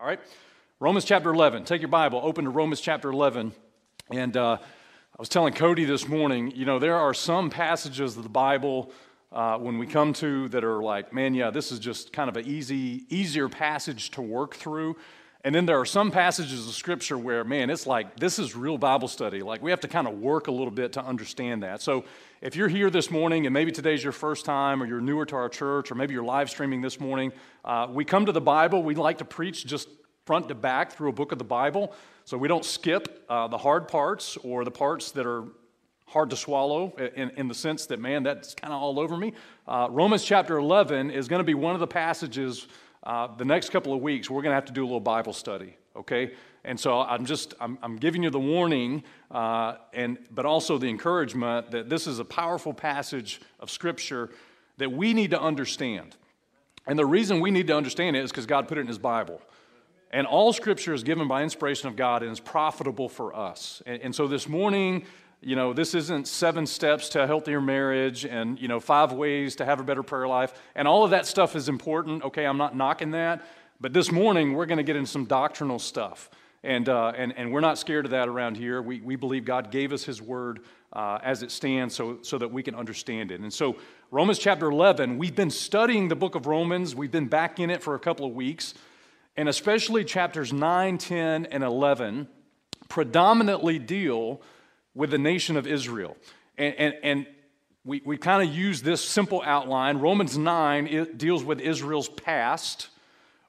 [0.00, 0.20] All right?
[0.80, 1.64] Romans chapter 11.
[1.64, 3.52] Take your Bible, open to Romans chapter 11.
[4.10, 8.22] And uh, I was telling Cody this morning, you know, there are some passages of
[8.22, 8.92] the Bible
[9.30, 12.36] uh, when we come to that are like, man, yeah, this is just kind of
[12.36, 14.96] an easy, easier passage to work through.
[15.42, 18.76] And then there are some passages of Scripture where, man, it's like this is real
[18.76, 19.40] Bible study.
[19.40, 21.80] Like we have to kind of work a little bit to understand that.
[21.80, 22.04] So
[22.42, 25.36] if you're here this morning and maybe today's your first time or you're newer to
[25.36, 27.32] our church or maybe you're live streaming this morning,
[27.64, 28.82] uh, we come to the Bible.
[28.82, 29.88] We like to preach just
[30.26, 31.94] front to back through a book of the Bible.
[32.24, 35.44] So we don't skip uh, the hard parts or the parts that are
[36.06, 39.34] hard to swallow in, in the sense that, man, that's kind of all over me.
[39.68, 42.66] Uh, Romans chapter 11 is going to be one of the passages
[43.04, 45.32] uh, the next couple of weeks, we're going to have to do a little Bible
[45.32, 46.32] study, okay?
[46.64, 50.88] And so I'm just, I'm, I'm giving you the warning, uh, and, but also the
[50.88, 54.30] encouragement that this is a powerful passage of Scripture
[54.78, 56.16] that we need to understand.
[56.86, 58.98] And the reason we need to understand it is because God put it in His
[58.98, 59.40] Bible.
[60.12, 63.82] And all Scripture is given by inspiration of God and is profitable for us.
[63.86, 65.04] And, and so this morning,
[65.40, 69.56] you know, this isn't seven steps to a healthier marriage and, you know, five ways
[69.56, 70.54] to have a better prayer life.
[70.76, 72.22] And all of that stuff is important.
[72.22, 73.44] Okay, I'm not knocking that.
[73.80, 76.30] But this morning, we're going to get into some doctrinal stuff.
[76.64, 78.80] And, uh, and, and we're not scared of that around here.
[78.80, 80.60] We, we believe God gave us His word
[80.92, 83.40] uh, as it stands so, so that we can understand it.
[83.40, 83.76] And so,
[84.10, 86.94] Romans chapter 11, we've been studying the book of Romans.
[86.94, 88.74] We've been back in it for a couple of weeks.
[89.36, 92.28] And especially chapters 9, 10, and 11
[92.88, 94.42] predominantly deal
[94.94, 96.14] with the nation of Israel.
[96.58, 97.26] And, and, and
[97.84, 99.96] we, we kind of use this simple outline.
[99.96, 102.88] Romans 9 deals with Israel's past.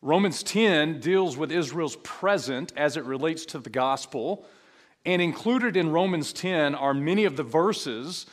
[0.04, 4.46] Romans 10 deals with Israel's present as it relates to the gospel.
[5.06, 8.26] And included in Romans 10 are many of the verses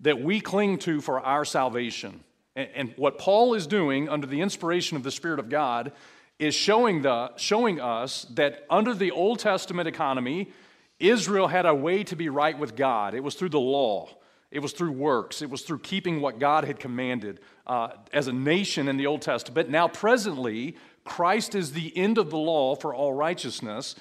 [0.00, 2.24] that we cling to for our salvation.
[2.56, 5.92] And, what Paul is doing under the inspiration of the Spirit of God
[6.38, 10.50] is showing, the, showing us that under the Old Testament economy,
[10.98, 13.14] Israel had a way to be right with God.
[13.14, 14.08] It was through the law,
[14.50, 18.32] it was through works, it was through keeping what God had commanded uh, as a
[18.32, 19.68] nation in the Old Testament.
[19.68, 20.76] Now, presently,
[21.08, 23.94] Christ is the end of the law for all righteousness.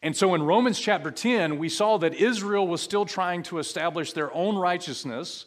[0.00, 4.14] And so in Romans chapter 10, we saw that Israel was still trying to establish
[4.14, 5.44] their own righteousness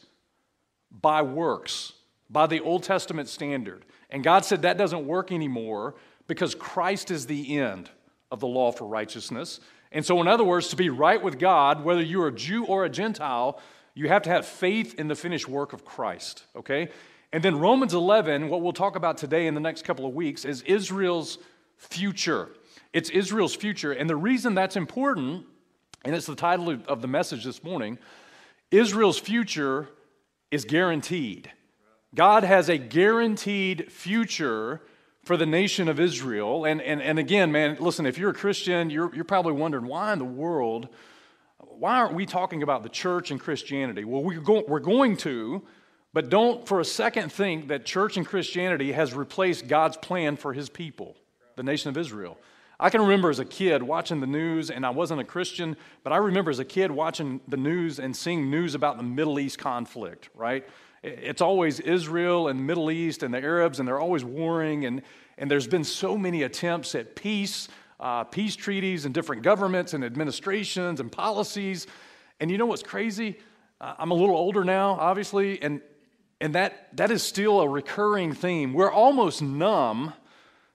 [0.91, 1.93] by works,
[2.29, 3.83] by the Old Testament standard.
[4.11, 5.95] And God said that doesn't work anymore
[6.27, 7.89] because Christ is the end
[8.29, 9.59] of the law for righteousness.
[9.91, 12.85] And so, in other words, to be right with God, whether you're a Jew or
[12.85, 13.59] a Gentile,
[13.95, 16.89] you have to have faith in the finished work of Christ, okay?
[17.33, 20.45] And then Romans 11, what we'll talk about today in the next couple of weeks,
[20.45, 21.37] is Israel's
[21.75, 22.49] future.
[22.93, 23.91] It's Israel's future.
[23.91, 25.45] And the reason that's important,
[26.05, 27.97] and it's the title of the message this morning
[28.71, 29.87] Israel's future
[30.51, 31.51] is guaranteed.
[32.15, 34.81] God has a guaranteed future
[35.23, 36.65] for the nation of Israel.
[36.65, 40.13] And, and, and again, man, listen, if you're a Christian, you're, you're probably wondering why
[40.13, 40.87] in the world,
[41.59, 44.05] why aren't we talking about the church and Christianity?
[44.05, 45.63] Well, we're, go, we're going to,
[46.13, 50.53] but don't for a second think that church and Christianity has replaced God's plan for
[50.53, 51.15] his people,
[51.55, 52.37] the nation of Israel.
[52.79, 56.13] I can remember as a kid watching the news, and I wasn't a Christian, but
[56.13, 59.57] I remember as a kid watching the news and seeing news about the Middle East
[59.57, 60.67] conflict, right?
[61.01, 64.85] It's always Israel and Middle East and the Arabs, and they're always warring.
[64.85, 65.01] And,
[65.39, 67.67] and there's been so many attempts at peace,
[67.99, 71.87] uh, peace treaties, and different governments and administrations and policies.
[72.39, 73.39] And you know what's crazy?
[73.81, 75.81] Uh, I'm a little older now, obviously, and,
[76.39, 78.73] and that, that is still a recurring theme.
[78.73, 80.13] We're almost numb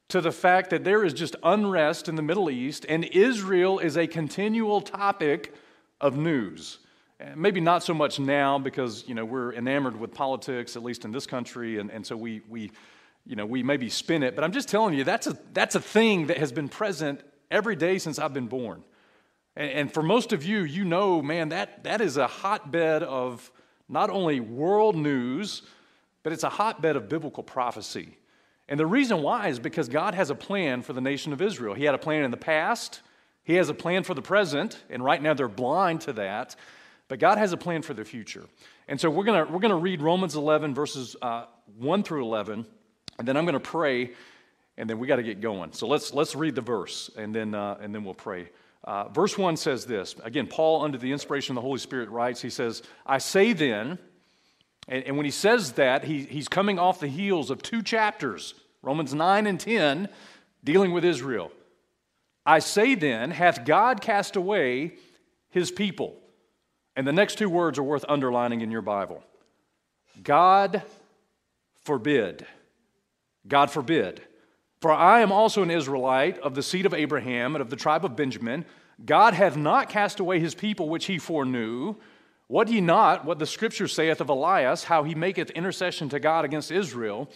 [0.09, 3.97] to the fact that there is just unrest in the Middle East, and Israel is
[3.97, 5.55] a continual topic
[6.01, 6.78] of news.
[7.37, 11.12] Maybe not so much now because you know we're enamored with politics, at least in
[11.12, 12.72] this country, and, and so we, we,
[13.25, 14.34] you know, we maybe spin it.
[14.34, 17.21] But I'm just telling you that's a, that's a thing that has been present
[17.51, 18.83] every day since I've been born.
[19.56, 23.53] And, and for most of you, you know, man, that, that is a hotbed of
[23.92, 25.62] not only world news,
[26.22, 28.16] but it's a hotbed of biblical prophecy.
[28.69, 31.75] And the reason why is because God has a plan for the nation of Israel.
[31.75, 33.03] He had a plan in the past,
[33.44, 36.56] He has a plan for the present, and right now they're blind to that.
[37.09, 38.44] But God has a plan for the future.
[38.89, 41.45] And so we're going to we're gonna read Romans 11, verses uh,
[41.78, 42.65] 1 through 11,
[43.18, 44.12] and then I'm going to pray,
[44.77, 45.72] and then we got to get going.
[45.72, 48.48] So let's, let's read the verse, and then, uh, and then we'll pray.
[48.84, 50.17] Uh, verse 1 says this.
[50.25, 53.99] Again, Paul, under the inspiration of the Holy Spirit, writes, he says, I say then,
[54.89, 58.55] and, and when he says that, he, he's coming off the heels of two chapters,
[58.83, 60.09] Romans 9 and 10,
[60.65, 61.53] dealing with Israel.
[62.45, 64.95] I say then, hath God cast away
[65.49, 66.17] his people?
[66.97, 69.23] And the next two words are worth underlining in your Bible
[70.23, 70.83] God
[71.84, 72.47] forbid.
[73.47, 74.23] God forbid.
[74.83, 78.05] For I am also an Israelite of the seed of Abraham and of the tribe
[78.05, 78.65] of Benjamin.
[79.07, 81.95] God hath not cast away his people which he foreknew.
[82.49, 86.45] What ye not what the scripture saith of Elias, how he maketh intercession to God
[86.45, 87.31] against Israel,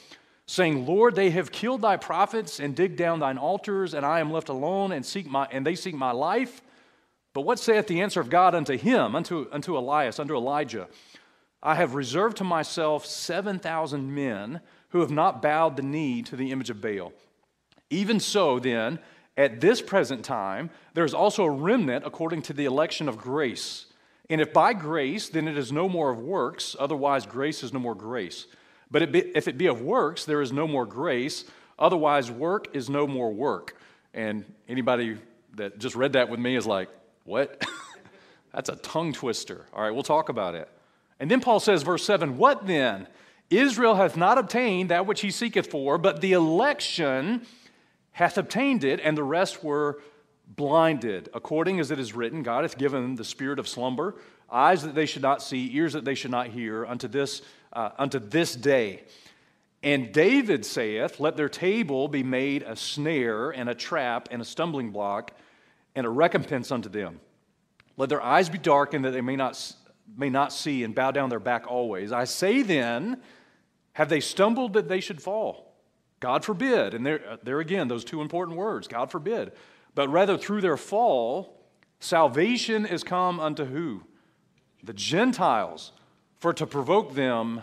[0.46, 4.32] saying, Lord, they have killed thy prophets and digged down thine altars, and I am
[4.32, 6.62] left alone and seek my and they seek my life.
[7.32, 10.88] But what saith the answer of God unto him, unto, unto Elias, unto Elijah?
[11.62, 16.34] I have reserved to myself seven thousand men who have not bowed the knee to
[16.34, 17.12] the image of Baal.
[17.90, 18.98] Even so, then,
[19.36, 23.86] at this present time, there is also a remnant according to the election of grace.
[24.28, 27.78] And if by grace, then it is no more of works, otherwise, grace is no
[27.78, 28.46] more grace.
[28.90, 31.44] But it be, if it be of works, there is no more grace,
[31.78, 33.76] otherwise, work is no more work.
[34.14, 35.18] And anybody
[35.54, 36.88] that just read that with me is like,
[37.24, 37.62] what?
[38.52, 39.66] That's a tongue twister.
[39.72, 40.68] All right, we'll talk about it.
[41.20, 43.06] And then Paul says, verse 7 What then?
[43.48, 47.46] Israel hath not obtained that which he seeketh for, but the election
[48.16, 50.00] hath obtained it, and the rest were
[50.48, 51.28] blinded.
[51.34, 54.14] According as it is written, God hath given the spirit of slumber,
[54.50, 57.42] eyes that they should not see, ears that they should not hear, unto this,
[57.74, 59.04] uh, unto this day.
[59.82, 64.46] And David saith, Let their table be made a snare and a trap and a
[64.46, 65.32] stumbling block
[65.94, 67.20] and a recompense unto them.
[67.98, 69.74] Let their eyes be darkened that they may not,
[70.16, 72.12] may not see and bow down their back always.
[72.12, 73.20] I say then,
[73.92, 75.65] have they stumbled that they should fall?
[76.26, 76.92] God forbid.
[76.92, 79.52] And there, uh, there again, those two important words God forbid.
[79.94, 81.56] But rather, through their fall,
[82.00, 84.02] salvation is come unto who?
[84.82, 85.92] The Gentiles,
[86.40, 87.62] for to provoke them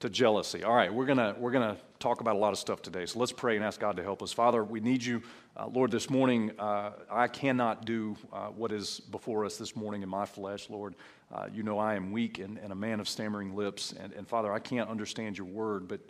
[0.00, 0.64] to jealousy.
[0.64, 3.06] All right, we're going to we're gonna talk about a lot of stuff today.
[3.06, 4.32] So let's pray and ask God to help us.
[4.32, 5.22] Father, we need you.
[5.56, 10.02] Uh, Lord, this morning, uh, I cannot do uh, what is before us this morning
[10.02, 10.96] in my flesh, Lord.
[11.32, 13.92] Uh, you know I am weak and, and, a man of stammering lips.
[13.92, 16.00] And, and Father, I can't understand your word, but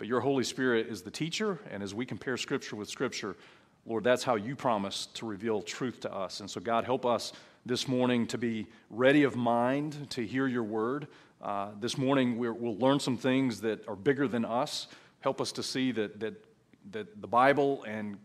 [0.00, 3.36] but your Holy Spirit is the teacher, and as we compare Scripture with Scripture,
[3.84, 6.40] Lord, that's how you promise to reveal truth to us.
[6.40, 7.34] And so, God, help us
[7.66, 11.06] this morning to be ready of mind to hear your word.
[11.42, 14.88] Uh, this morning, we will learn some things that are bigger than us.
[15.20, 16.46] Help us to see that, that,
[16.92, 18.16] that the Bible and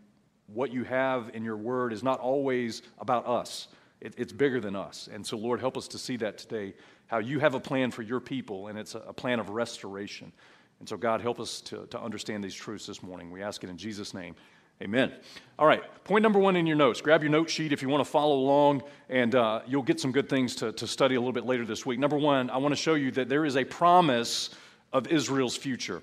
[0.46, 3.68] what you have in your word is not always about us,
[4.00, 5.10] it, it's bigger than us.
[5.12, 6.72] And so, Lord, help us to see that today,
[7.06, 10.32] how you have a plan for your people, and it's a, a plan of restoration.
[10.80, 13.30] And so, God, help us to, to understand these truths this morning.
[13.30, 14.34] We ask it in Jesus' name.
[14.82, 15.10] Amen.
[15.58, 17.00] All right, point number one in your notes.
[17.00, 20.12] Grab your note sheet if you want to follow along, and uh, you'll get some
[20.12, 21.98] good things to, to study a little bit later this week.
[21.98, 24.50] Number one, I want to show you that there is a promise
[24.92, 26.02] of Israel's future.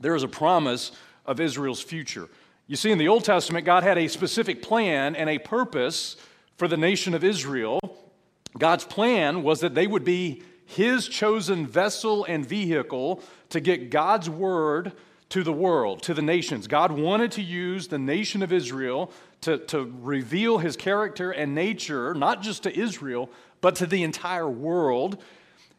[0.00, 0.92] There is a promise
[1.26, 2.28] of Israel's future.
[2.66, 6.16] You see, in the Old Testament, God had a specific plan and a purpose
[6.56, 7.80] for the nation of Israel.
[8.58, 14.28] God's plan was that they would be his chosen vessel and vehicle to get God's
[14.28, 14.92] word
[15.28, 16.66] to the world, to the nations.
[16.66, 19.10] God wanted to use the nation of Israel
[19.42, 23.30] to, to reveal his character and nature, not just to Israel,
[23.60, 25.22] but to the entire world.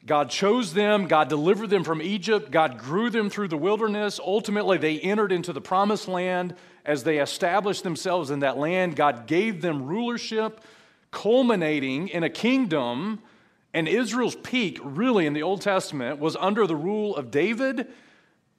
[0.06, 4.20] God chose them, God delivered them from Egypt, God grew them through the wilderness.
[4.20, 6.56] Ultimately, they entered into the promised land.
[6.86, 10.62] As they established themselves in that land, God gave them rulership,
[11.12, 13.22] culminating in a kingdom
[13.78, 17.86] and Israel's peak, really, in the Old Testament, was under the rule of David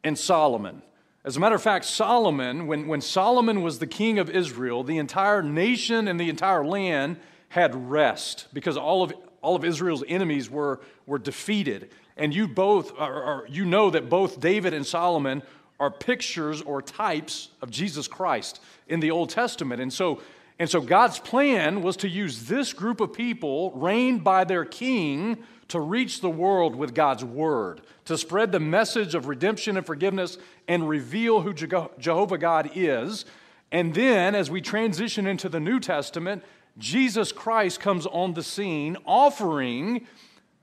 [0.05, 0.81] and Solomon.
[1.25, 4.97] As a matter of fact, Solomon, when, when Solomon was the king of Israel, the
[4.97, 7.17] entire nation and the entire land
[7.48, 11.91] had rest because all of, all of Israel's enemies were, were defeated.
[12.17, 15.43] And you both, or, or you know that both David and Solomon
[15.81, 19.82] are pictures or types of Jesus Christ in the Old Testament.
[19.82, 20.22] And so
[20.58, 25.38] and so God's plan was to use this group of people, reigned by their king,
[25.69, 30.38] to reach the world with God's word, to spread the message of redemption and forgiveness
[30.67, 33.24] and reveal who Jehovah God is.
[33.70, 36.43] And then, as we transition into the New Testament,
[36.79, 40.06] Jesus Christ comes on the scene offering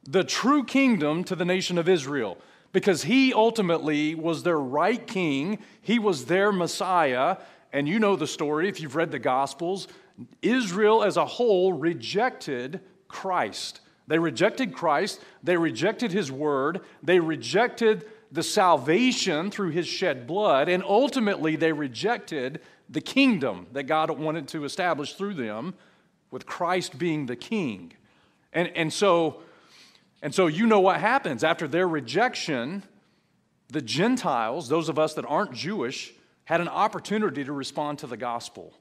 [0.03, 2.37] the true kingdom to the nation of Israel
[2.75, 7.37] because he ultimately was their right king, he was their Messiah,
[7.73, 9.87] and you know the story if you've read the Gospels.
[10.41, 13.81] Israel as a whole rejected Christ.
[14.07, 20.69] They rejected Christ, they rejected his word, they rejected the salvation through his shed blood,
[20.69, 25.73] and ultimately they rejected the kingdom that God wanted to establish through them,
[26.31, 27.93] with Christ being the king.
[28.51, 29.41] And, and, so,
[30.21, 31.43] and so you know what happens.
[31.43, 32.83] After their rejection,
[33.69, 36.13] the Gentiles, those of us that aren't Jewish,
[36.45, 38.73] had an opportunity to respond to the gospel.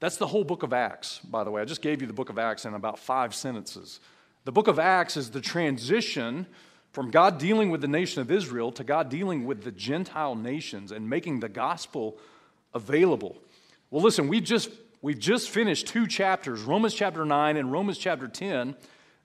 [0.00, 1.62] That's the whole book of Acts, by the way.
[1.62, 4.00] I just gave you the book of Acts in about five sentences.
[4.44, 6.46] The book of Acts is the transition
[6.92, 10.92] from God dealing with the nation of Israel to God dealing with the Gentile nations
[10.92, 12.16] and making the gospel
[12.74, 13.36] available.
[13.90, 14.70] Well, listen, we just
[15.02, 18.76] we've just finished two chapters, Romans chapter 9 and Romans chapter 10,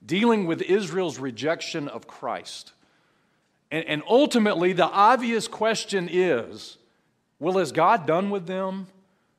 [0.06, 2.74] dealing with Israel's rejection of Christ.
[3.70, 6.78] And, and ultimately, the obvious question is
[7.42, 8.86] well, is God done with them?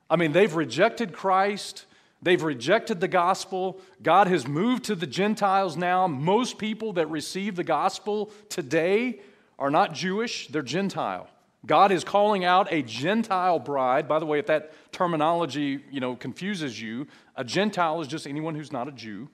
[0.09, 1.85] I mean, they've rejected Christ.
[2.21, 3.79] They've rejected the gospel.
[4.01, 6.07] God has moved to the Gentiles now.
[6.07, 9.21] Most people that receive the gospel today
[9.57, 11.29] are not Jewish, they're Gentile.
[11.65, 14.09] God is calling out a Gentile bride.
[14.09, 17.07] By the way, if that terminology, you know, confuses you,
[17.37, 19.29] a Gentile is just anyone who's not a Jew.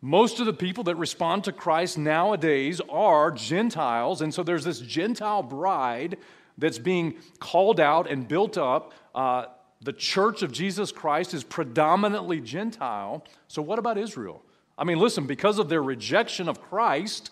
[0.00, 4.80] Most of the people that respond to Christ nowadays are Gentiles, and so there's this
[4.80, 6.18] Gentile bride
[6.58, 8.92] that's being called out and built up.
[9.14, 9.46] Uh,
[9.80, 13.24] the church of Jesus Christ is predominantly Gentile.
[13.48, 14.42] So, what about Israel?
[14.76, 17.30] I mean, listen, because of their rejection of Christ,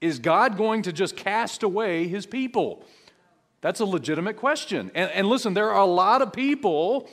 [0.00, 2.84] is God going to just cast away his people?
[3.60, 4.90] That's a legitimate question.
[4.94, 7.08] And, and listen, there are a lot of people,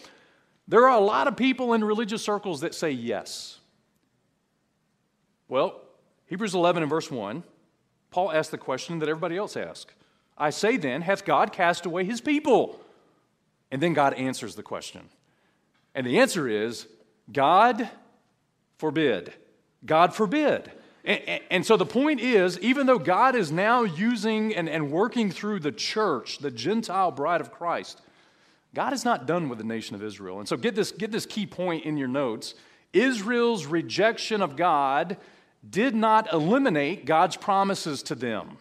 [0.68, 3.60] there are a lot of people in religious circles that say yes.
[5.48, 5.82] Well,
[6.26, 7.44] Hebrews 11 and verse 1,
[8.10, 9.94] Paul asked the question that everybody else asked.
[10.42, 12.80] I say then, hath God cast away his people?
[13.72, 15.08] And then God answers the question.
[15.96, 16.88] And the answer is
[17.32, 17.90] God
[18.78, 19.34] forbid.
[19.86, 20.72] God forbid.
[21.04, 25.32] And, and, so the point is, even though God is now using and, and working
[25.32, 28.02] through the church, the Gentile bride of Christ,
[28.76, 30.40] God is not done with the nation of Israel.
[30.40, 32.54] And so get this, get this key point in your notes.
[32.94, 35.18] Israel's rejection of God
[35.68, 38.58] did not eliminate God's promises to them,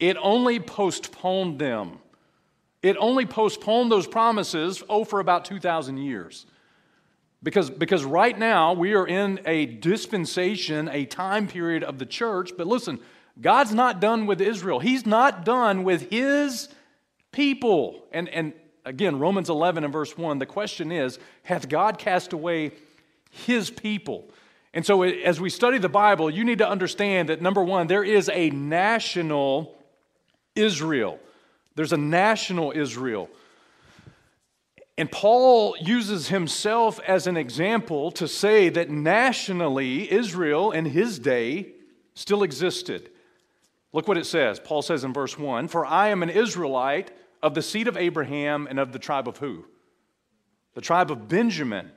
[0.00, 1.98] it only postponed them.
[2.82, 6.46] It only postponed those promises, oh, for about 2,000 years.
[7.42, 12.52] Because, because right now we are in a dispensation, a time period of the church.
[12.56, 12.98] But listen,
[13.40, 14.80] God's not done with Israel.
[14.80, 16.68] He's not done with his
[17.32, 18.06] people.
[18.12, 18.54] And, and
[18.84, 22.72] again, Romans 11 and verse 1, the question is Hath God cast away
[23.30, 24.30] his people?
[24.72, 28.04] And so as we study the Bible, you need to understand that number one, there
[28.04, 29.76] is a national
[30.54, 31.18] Israel.
[31.74, 33.28] There's a national Israel.
[34.98, 41.72] And Paul uses himself as an example to say that nationally, Israel in his day
[42.14, 43.10] still existed.
[43.92, 44.60] Look what it says.
[44.60, 48.66] Paul says in verse 1 For I am an Israelite of the seed of Abraham
[48.68, 49.64] and of the tribe of who?
[50.74, 51.90] The tribe of Benjamin.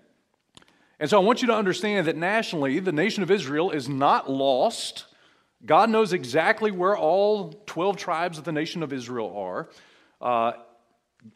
[0.99, 4.31] And so I want you to understand that nationally, the nation of Israel is not
[4.31, 5.05] lost.
[5.65, 9.69] God knows exactly where all 12 tribes of the nation of Israel are.
[10.21, 10.53] Uh,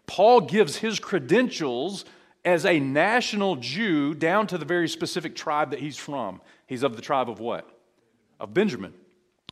[0.05, 2.05] Paul gives his credentials
[2.43, 6.41] as a national Jew down to the very specific tribe that he's from.
[6.65, 7.69] He's of the tribe of what?
[8.39, 8.93] Of Benjamin.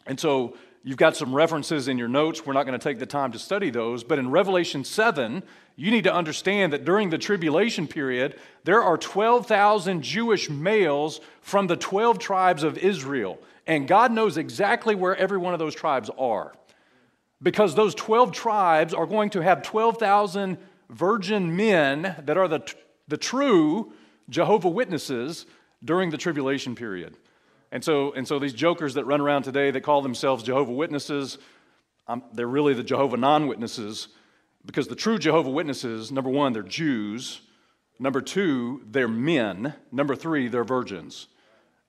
[0.06, 2.46] And so you've got some references in your notes.
[2.46, 4.04] We're not going to take the time to study those.
[4.04, 5.44] But in Revelation 7,
[5.76, 11.68] you need to understand that during the tribulation period, there are 12,000 Jewish males from
[11.68, 13.40] the 12 tribes of Israel.
[13.68, 16.54] And God knows exactly where every one of those tribes are.
[17.42, 20.58] Because those 12 tribes are going to have 12,000
[20.90, 22.62] virgin men that are the,
[23.08, 23.92] the true
[24.30, 25.46] Jehovah Witnesses
[25.84, 27.18] during the tribulation period.
[27.72, 31.38] And so, and so these jokers that run around today that call themselves Jehovah Witnesses,
[32.08, 34.10] um, they're really the Jehovah non witnesses
[34.66, 37.42] because the true Jehovah Witnesses, number one, they're Jews.
[38.00, 39.74] Number two, they're men.
[39.92, 41.28] Number three, they're virgins.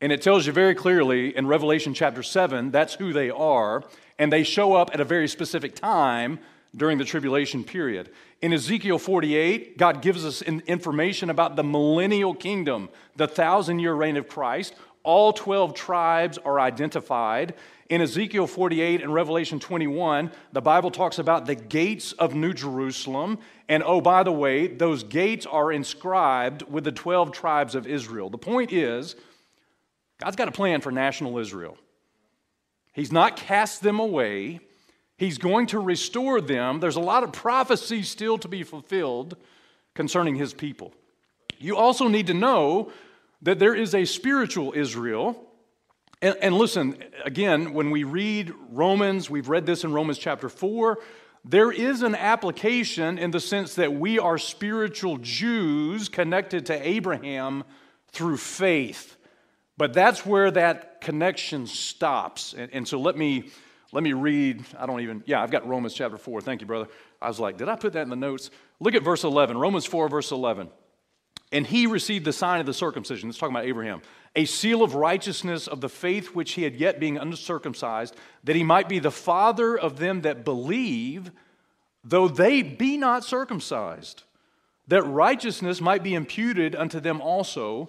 [0.00, 3.83] And it tells you very clearly in Revelation chapter 7, that's who they are.
[4.19, 6.38] And they show up at a very specific time
[6.76, 8.11] during the tribulation period.
[8.43, 14.19] In Ezekiel 48, God gives us information about the millennial kingdom, the thousand year reign
[14.19, 14.75] of Christ.
[15.03, 17.55] All 12 tribes are identified.
[17.88, 23.38] In Ezekiel 48 and Revelation 21, the Bible talks about the gates of New Jerusalem.
[23.69, 28.29] And oh, by the way, those gates are inscribed with the 12 tribes of Israel.
[28.29, 29.15] The point is,
[30.19, 31.77] God's got a plan for national Israel.
[32.93, 34.61] He's not cast them away,
[35.19, 36.81] He's going to restore them.
[36.81, 39.37] There's a lot of prophecy still to be fulfilled
[39.95, 40.93] concerning His people.
[41.59, 42.93] You also need to know
[43.43, 45.43] that there is a spiritual Israel.
[46.21, 50.99] And, and, listen, again, when we read Romans, we've read this in Romans chapter 4,
[51.45, 57.65] there is an application in the sense that we are spiritual Jews connected to Abraham
[58.09, 59.16] through faith.
[59.78, 62.54] But that's where that connection stops.
[62.56, 63.50] And, and, so let me
[63.92, 64.64] let me read.
[64.78, 66.40] I don't even, yeah, I've got Romans chapter 4.
[66.40, 66.88] Thank you, brother.
[67.21, 68.50] I was like, did I put that in the notes?
[68.80, 70.68] Look at verse 11, Romans 4, verse 11.
[71.52, 73.28] And he received the sign of the circumcision.
[73.28, 74.02] Let's talk about Abraham.
[74.35, 78.64] A seal of righteousness of the faith which he had yet being uncircumcised, that he
[78.64, 81.30] might be the father of them that believe,
[82.02, 84.25] though they be not circumcised
[84.88, 87.88] that righteousness might be imputed unto them also,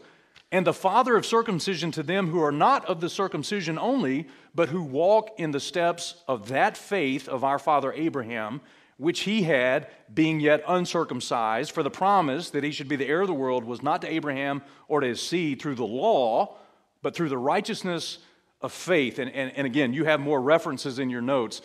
[0.52, 4.70] and the father of circumcision to them who are not of the circumcision only, but
[4.70, 8.62] who walk in the steps of that faith of our father Abraham,
[8.96, 11.72] which he had, being yet uncircumcised.
[11.72, 14.12] For the promise that he should be the heir of the world was not to
[14.12, 16.56] Abraham or to his seed through the law,
[17.02, 18.20] but through the righteousness
[18.62, 19.20] of faith.
[19.20, 21.62] And, and, and again, you have more references in your notes.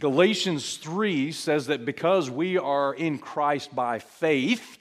[0.00, 4.78] Galatians 3 says that because we are in Christ by faith,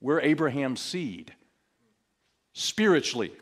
[0.00, 1.32] we're Abraham's seed
[2.60, 3.32] spiritually.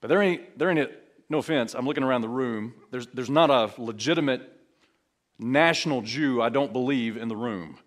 [0.00, 0.90] But there ain't, there ain't,
[1.30, 2.74] no offense, I'm looking around the room.
[2.90, 4.42] There's, there's not a legitimate
[5.38, 7.78] national Jew, I don't believe, in the room.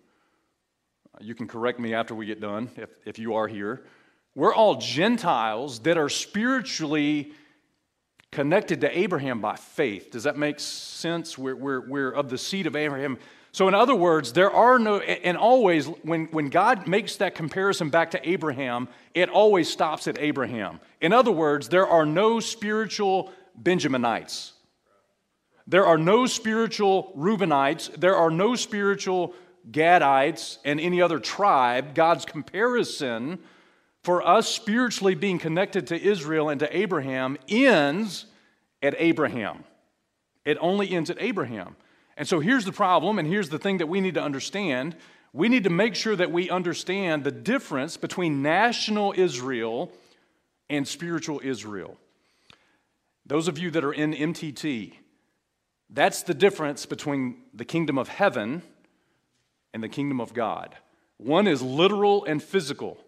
[1.20, 3.84] You can correct me after we get done if, if you are here.
[4.34, 7.32] We're all Gentiles that are spiritually
[8.32, 10.10] connected to Abraham by faith.
[10.10, 11.36] Does that make sense?
[11.38, 13.18] We're, we're, we're of the seed of Abraham.
[13.52, 17.88] So, in other words, there are no, and always, when, when God makes that comparison
[17.88, 20.80] back to Abraham, it always stops at Abraham.
[21.00, 24.52] In other words, there are no spiritual Benjaminites.
[25.66, 27.94] There are no spiritual Reubenites.
[27.98, 29.34] There are no spiritual
[29.70, 31.94] Gadites and any other tribe.
[31.94, 33.38] God's comparison
[34.02, 38.26] for us spiritually being connected to Israel and to Abraham ends
[38.82, 39.64] at Abraham.
[40.44, 41.76] It only ends at Abraham.
[42.18, 44.96] And so here's the problem, and here's the thing that we need to understand.
[45.32, 49.92] We need to make sure that we understand the difference between national Israel
[50.68, 51.96] and spiritual Israel.
[53.24, 54.94] Those of you that are in MTT,
[55.90, 58.62] that's the difference between the kingdom of heaven
[59.72, 60.74] and the kingdom of God.
[61.18, 62.98] One is literal and physical,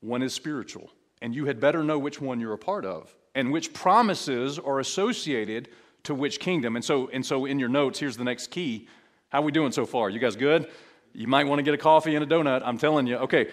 [0.00, 0.90] one is spiritual.
[1.20, 4.80] And you had better know which one you're a part of and which promises are
[4.80, 5.68] associated
[6.04, 6.76] to which kingdom.
[6.76, 8.88] And so, and so in your notes, here's the next key.
[9.28, 10.10] How we doing so far?
[10.10, 10.68] You guys good?
[11.12, 12.62] You might want to get a coffee and a donut.
[12.64, 13.16] I'm telling you.
[13.18, 13.48] Okay,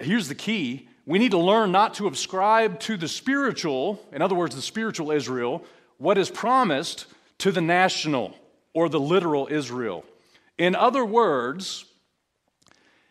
[0.00, 0.88] here's the key.
[1.06, 5.10] We need to learn not to ascribe to the spiritual, in other words, the spiritual
[5.10, 5.64] Israel,
[5.96, 7.06] what is promised
[7.38, 8.36] to the national
[8.74, 10.04] or the literal Israel.
[10.58, 11.84] In other words,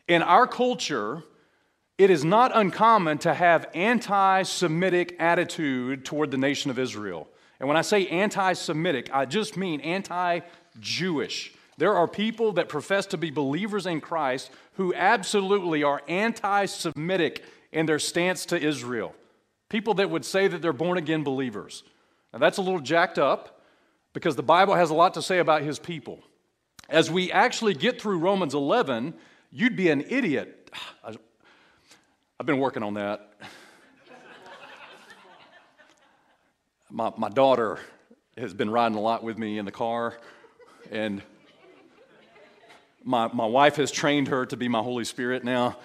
[0.07, 1.23] in our culture,
[1.97, 7.27] it is not uncommon to have anti Semitic attitude toward the nation of Israel.
[7.59, 10.41] And when I say anti Semitic, I just mean anti
[10.79, 11.53] Jewish.
[11.77, 17.43] There are people that profess to be believers in Christ who absolutely are anti Semitic
[17.71, 19.13] in their stance to Israel.
[19.69, 21.83] People that would say that they're born again believers.
[22.33, 23.61] Now, that's a little jacked up
[24.13, 26.19] because the Bible has a lot to say about his people.
[26.89, 29.13] As we actually get through Romans 11,
[29.51, 30.71] you'd be an idiot.
[32.39, 33.33] I've been working on that.
[36.89, 37.79] My, my daughter
[38.37, 40.17] has been riding a lot with me in the car,
[40.89, 41.21] and
[43.03, 45.77] my, my wife has trained her to be my Holy Spirit now.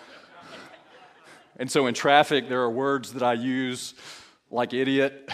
[1.56, 3.94] And so in traffic, there are words that I use
[4.48, 5.28] like idiot,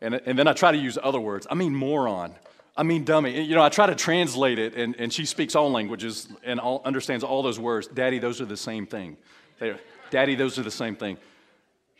[0.00, 1.46] and, and then I try to use other words.
[1.50, 2.34] I mean moron.
[2.76, 3.42] I mean dummy.
[3.42, 6.82] You know, I try to translate it, and, and she speaks all languages and all,
[6.84, 7.88] understands all those words.
[7.88, 9.16] Daddy, those are the same thing.
[9.58, 11.18] They're, Daddy, those are the same thing.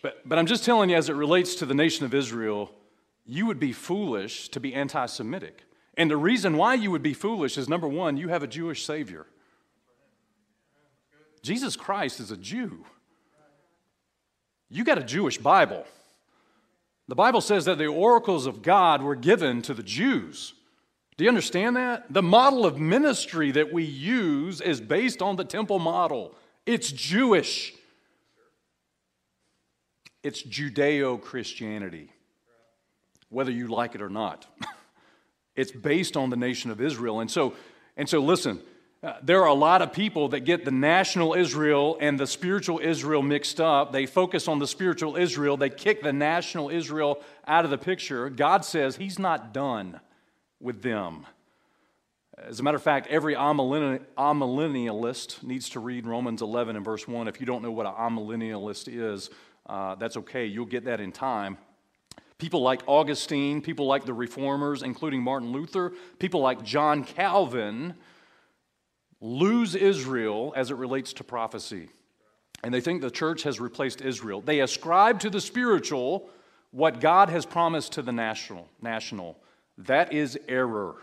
[0.02, 2.70] But, but I'm just telling you, as it relates to the nation of Israel,
[3.26, 5.64] you would be foolish to be anti Semitic.
[5.96, 8.84] And the reason why you would be foolish is number one, you have a Jewish
[8.84, 9.26] Savior.
[11.42, 12.84] Jesus Christ is a Jew.
[14.70, 15.84] You got a Jewish Bible.
[17.08, 20.54] The Bible says that the oracles of God were given to the Jews.
[21.16, 22.12] Do you understand that?
[22.12, 26.34] The model of ministry that we use is based on the temple model.
[26.64, 27.74] It's Jewish.
[30.28, 32.12] It's Judeo Christianity,
[33.30, 34.44] whether you like it or not.
[35.56, 37.20] it's based on the nation of Israel.
[37.20, 37.54] And so,
[37.96, 38.60] and so listen,
[39.02, 42.78] uh, there are a lot of people that get the national Israel and the spiritual
[42.78, 43.90] Israel mixed up.
[43.90, 48.28] They focus on the spiritual Israel, they kick the national Israel out of the picture.
[48.28, 49.98] God says He's not done
[50.60, 51.24] with them.
[52.36, 57.28] As a matter of fact, every amillennialist needs to read Romans 11 and verse 1.
[57.28, 59.30] If you don't know what an amillennialist is,
[59.68, 60.46] uh, that's okay.
[60.46, 61.59] You'll get that in time.
[62.38, 67.94] People like Augustine, people like the reformers, including Martin Luther, people like John Calvin,
[69.20, 71.88] lose Israel as it relates to prophecy.
[72.62, 74.40] And they think the church has replaced Israel.
[74.40, 76.31] They ascribe to the spiritual
[76.70, 78.68] what God has promised to the national.
[78.81, 79.37] national.
[79.76, 80.96] That is error.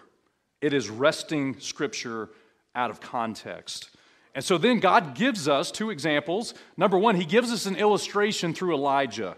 [0.61, 2.29] It is wresting scripture
[2.75, 3.94] out of context.
[4.35, 6.53] And so then God gives us two examples.
[6.75, 9.37] Number one, He gives us an illustration through Elijah.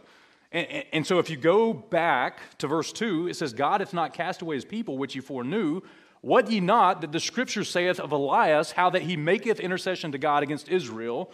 [0.51, 4.13] And, and, so if you go back to verse 2, it says, God hath not
[4.13, 5.81] cast away his people, which he foreknew.
[6.21, 10.17] What ye not that the scripture saith of Elias, how that he maketh intercession to
[10.17, 11.31] God against Israel,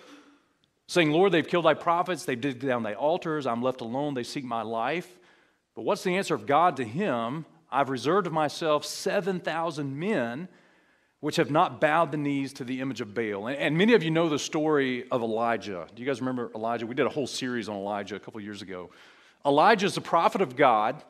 [0.87, 4.23] saying, Lord, they've killed thy prophets, they've digged down thy altars, I'm left alone, they
[4.23, 5.07] seek my life.
[5.75, 7.45] But what's the answer of God to him?
[7.71, 10.47] I've reserved myself 7,000 men
[11.23, 13.47] which have not bowed the knees to the image of Baal.
[13.47, 15.87] And, many of you know the story of Elijah.
[15.95, 16.85] Do you guys remember Elijah?
[16.85, 18.89] We did a whole series on Elijah a couple years ago.
[19.45, 21.01] Elijah is a prophet of God.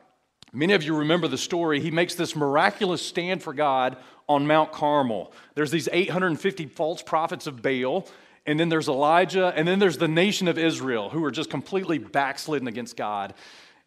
[0.52, 1.80] Many of you remember the story.
[1.80, 3.96] He makes this miraculous stand for God
[4.28, 5.32] on Mount Carmel.
[5.56, 8.06] There's these 850 false prophets of Baal,
[8.46, 11.98] and then there's Elijah, and then there's the nation of Israel who are just completely
[11.98, 13.34] backslidden against God.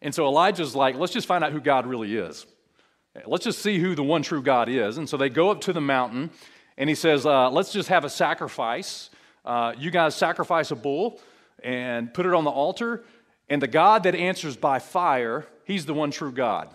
[0.02, 2.44] And so Elijah's like, let's just find out who God really is.
[3.26, 4.98] Let's just see who the one true God is.
[4.98, 6.30] And so they go up to the mountain,
[6.76, 9.10] and he says, uh, let's just have a sacrifice.
[9.44, 11.20] Uh, you guys sacrifice a bull
[11.62, 13.04] and put it on the altar,
[13.48, 16.74] and the God that answers by fire, he's the one true God.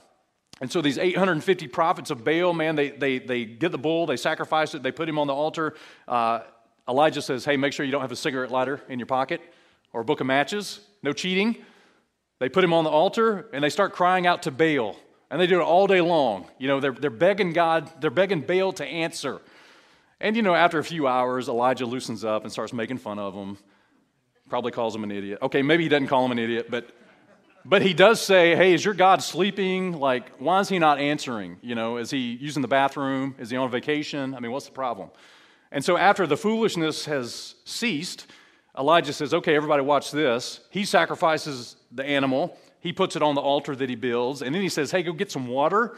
[0.62, 4.18] And so these 850 prophets of Baal, man, they, they, they get the bull, they
[4.18, 5.76] sacrifice it, they put him on the altar.
[6.08, 6.42] Uh,
[6.88, 9.42] Elijah says, hey, make sure you don't have a cigarette lighter in your pocket
[9.94, 10.80] or a book of matches.
[11.02, 11.58] No cheating.
[12.40, 14.96] They put him on the altar and they start crying out to Baal.
[15.32, 16.48] And they do it all day long.
[16.60, 19.42] You know, they're, they're begging God, they're begging Baal to answer.
[20.22, 23.34] And, you know, after a few hours, Elijah loosens up and starts making fun of
[23.34, 23.58] them.
[24.50, 25.40] Probably calls him an idiot.
[25.42, 26.90] Okay, maybe he doesn't call him an idiot, but,
[27.66, 29.94] but he does say, hey, is your God sleeping?
[29.94, 31.58] Like, why is he not answering?
[31.62, 33.36] You know, is he using the bathroom?
[33.40, 34.36] Is he on vacation?
[34.36, 35.10] I mean, what's the problem?
[35.72, 38.28] And so after the foolishness has ceased,
[38.78, 40.60] Elijah says, okay, everybody watch this.
[40.70, 44.62] He sacrifices the animal, he puts it on the altar that he builds, and then
[44.62, 45.96] he says, hey, go get some water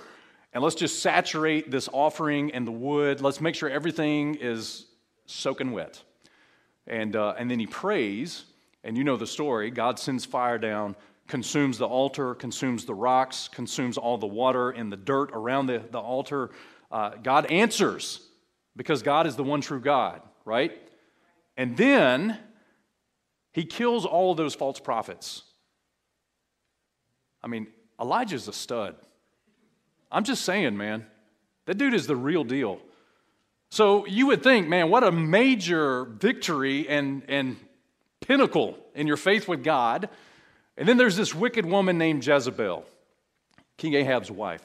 [0.56, 3.20] and let's just saturate this offering and the wood.
[3.20, 4.86] Let's make sure everything is
[5.26, 6.02] soaking wet.
[6.88, 8.46] And, uh, and then he prays,
[8.82, 9.70] and you know the story.
[9.70, 10.96] God sends fire down,
[11.28, 15.84] consumes the altar, consumes the rocks, consumes all the water and the dirt around the,
[15.92, 16.52] the altar.
[16.90, 18.22] Uh, God answers
[18.78, 20.72] because God is the one true God, right?
[21.58, 22.38] And then
[23.52, 25.44] he kills all of those false prophets.
[27.46, 27.68] I mean,
[28.02, 28.96] Elijah's a stud.
[30.12, 31.06] I'm just saying, man,
[31.68, 32.80] that dude is the real deal.
[33.70, 37.58] So you would think, man, what a major victory and, and
[38.20, 40.10] pinnacle in your faith with God.
[40.76, 42.84] And then there's this wicked woman named Jezebel,
[43.78, 44.64] King Ahab's wife.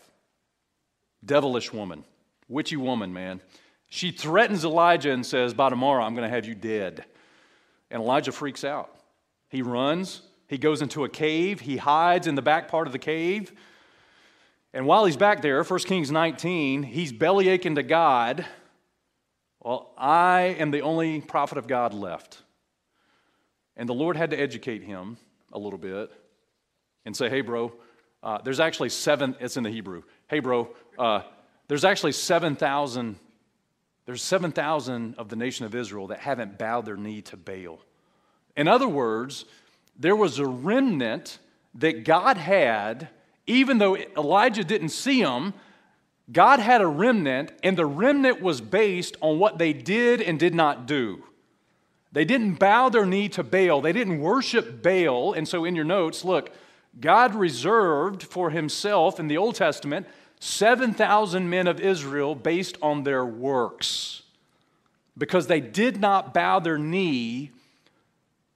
[1.23, 2.05] Devilish woman,
[2.49, 3.43] witchy woman, man.
[3.91, 7.05] She threatens Elijah and says, By tomorrow, I'm going to have you dead.
[7.91, 8.91] And Elijah freaks out.
[9.51, 12.99] He runs, he goes into a cave, he hides in the back part of the
[12.99, 13.53] cave.
[14.75, 18.45] And while he's back there, 1 Kings 19, he's belly aching to God.
[19.61, 22.43] Well, I am the only prophet of God left.
[23.77, 25.19] And the Lord had to educate him
[25.53, 26.11] a little bit
[27.05, 27.73] and say, hey, bro,
[28.25, 30.03] uh, there's actually seven, it's in the Hebrew.
[30.27, 31.21] Hey, bro, uh,
[31.69, 33.15] there's actually 7,000,
[34.05, 37.79] there's 7,000 of the nation of Israel that haven't bowed their knee to Baal.
[38.57, 39.45] In other words,
[40.01, 41.39] there was a remnant
[41.75, 43.09] that God had,
[43.47, 45.53] even though Elijah didn't see them,
[46.33, 50.55] God had a remnant, and the remnant was based on what they did and did
[50.55, 51.25] not do.
[52.13, 55.35] They didn't bow their knee to Baal, they didn't worship Baal.
[55.35, 56.51] And so, in your notes, look,
[56.99, 60.07] God reserved for himself in the Old Testament
[60.41, 64.23] 7,000 men of Israel based on their works
[65.19, 67.51] because they did not bow their knee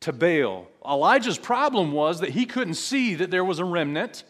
[0.05, 0.67] to Baal.
[0.87, 4.23] Elijah's problem was that he couldn't see that there was a remnant,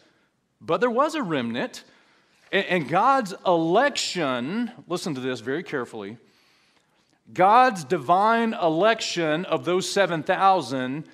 [0.60, 1.82] but there was a remnant.
[2.52, 6.16] And God's election, listen to this very carefully.
[7.32, 11.04] God's divine election of those 7,000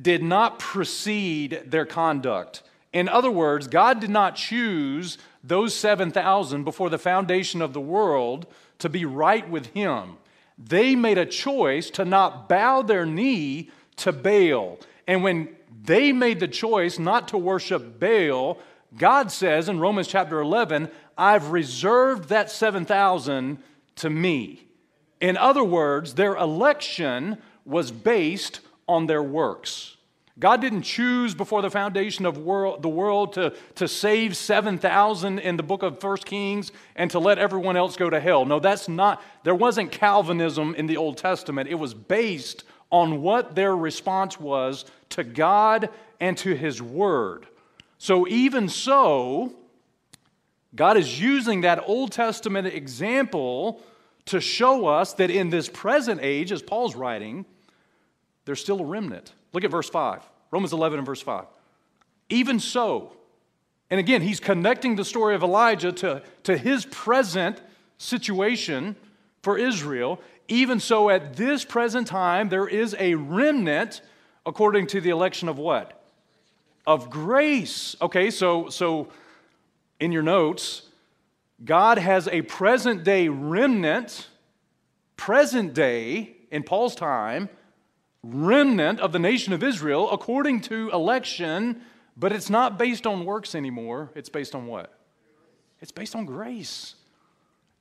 [0.00, 2.62] did not precede their conduct.
[2.92, 8.46] In other words, God did not choose those 7,000 before the foundation of the world
[8.80, 10.18] to be right with Him.
[10.58, 14.78] They made a choice to not bow their knee to Baal.
[15.06, 18.58] And when they made the choice not to worship Baal,
[18.96, 23.58] God says in Romans chapter 11, I've reserved that 7,000
[23.96, 24.66] to me.
[25.20, 29.96] In other words, their election was based on their works.
[30.38, 35.58] God didn't choose before the foundation of world, the world to, to save 7,000 in
[35.58, 38.46] the book of First Kings and to let everyone else go to hell.
[38.46, 41.68] No, that's not, there wasn't Calvinism in the Old Testament.
[41.68, 47.46] It was based on what their response was to God and to His Word.
[47.98, 49.52] So, even so,
[50.74, 53.82] God is using that Old Testament example
[54.26, 57.44] to show us that in this present age, as Paul's writing,
[58.44, 59.32] there's still a remnant.
[59.52, 61.46] Look at verse 5, Romans 11 and verse 5.
[62.28, 63.12] Even so,
[63.90, 67.60] and again, he's connecting the story of Elijah to, to his present
[67.98, 68.94] situation
[69.42, 74.02] for Israel, even so at this present time, there is a remnant
[74.44, 76.02] according to the election of what?
[76.86, 77.94] Of grace.
[78.02, 79.08] Okay, so, so
[80.00, 80.82] in your notes,
[81.64, 84.28] God has a present day remnant,
[85.16, 87.48] present day in Paul's time,
[88.22, 91.80] remnant of the nation of Israel according to election,
[92.16, 94.10] but it's not based on works anymore.
[94.14, 94.92] It's based on what?
[95.80, 96.96] It's based on grace.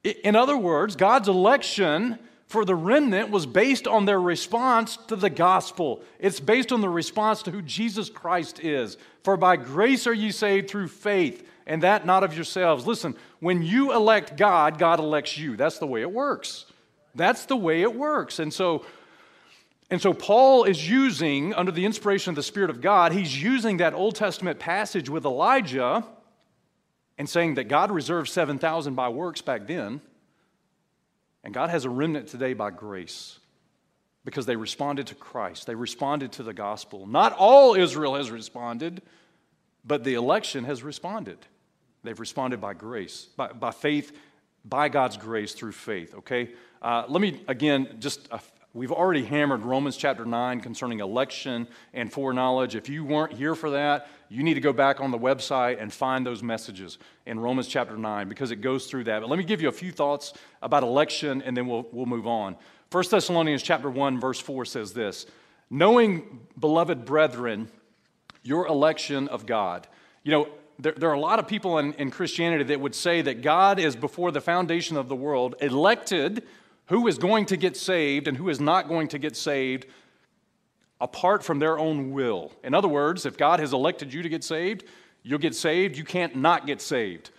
[0.04, 5.30] In other words, God's election for the remnant was based on their response to the
[5.30, 6.02] gospel.
[6.18, 8.98] It's based on the response to who Jesus Christ is.
[9.24, 12.88] For by grace are ye saved through faith, and that not of yourselves.
[12.88, 15.58] Listen, when you elect God, God elects you.
[15.58, 16.66] That's the way it works.
[17.14, 18.40] That's the way it works.
[18.40, 18.84] And so,
[19.92, 23.78] and so Paul is using, under the inspiration of the Spirit of God, he's using
[23.78, 26.04] that Old Testament passage with Elijah
[27.20, 30.02] and saying that God reserved 7,000 by works back then.
[31.44, 33.40] And God has a remnant today by grace
[34.26, 35.66] because they responded to Christ.
[35.66, 37.08] They responded to the gospel.
[37.08, 39.02] Not all Israel has responded,
[39.86, 41.38] but the election has responded.
[42.04, 44.12] They've responded by grace, by, by faith,
[44.66, 46.52] by God's grace through faith, okay?
[46.82, 48.40] Uh, let me, again, just uh,
[48.80, 52.76] We've already hammered Romans chapter 9 concerning election and foreknowledge.
[52.76, 55.92] If you weren't here for that, you need to go back on the website and
[55.92, 59.20] find those messages in Romans chapter 9 because it goes through that.
[59.20, 62.26] But let me give you a few thoughts about election and then we'll, we'll move
[62.26, 62.56] on.
[62.90, 65.26] 1 Thessalonians chapter 1 verse 4 says this,
[65.70, 67.68] "Knowing, beloved brethren,
[68.44, 69.90] your election of God."
[70.24, 70.48] You know,
[70.80, 73.78] there, there, are a lot of people in, in Christianity that would say that God
[73.78, 76.48] is before the foundation of the world elected
[76.90, 79.86] who is going to get saved and who is not going to get saved
[81.00, 82.52] apart from their own will.
[82.64, 84.84] In other words, if God has elected you to get saved,
[85.22, 85.98] you'll get saved.
[85.98, 87.30] You can't not get saved.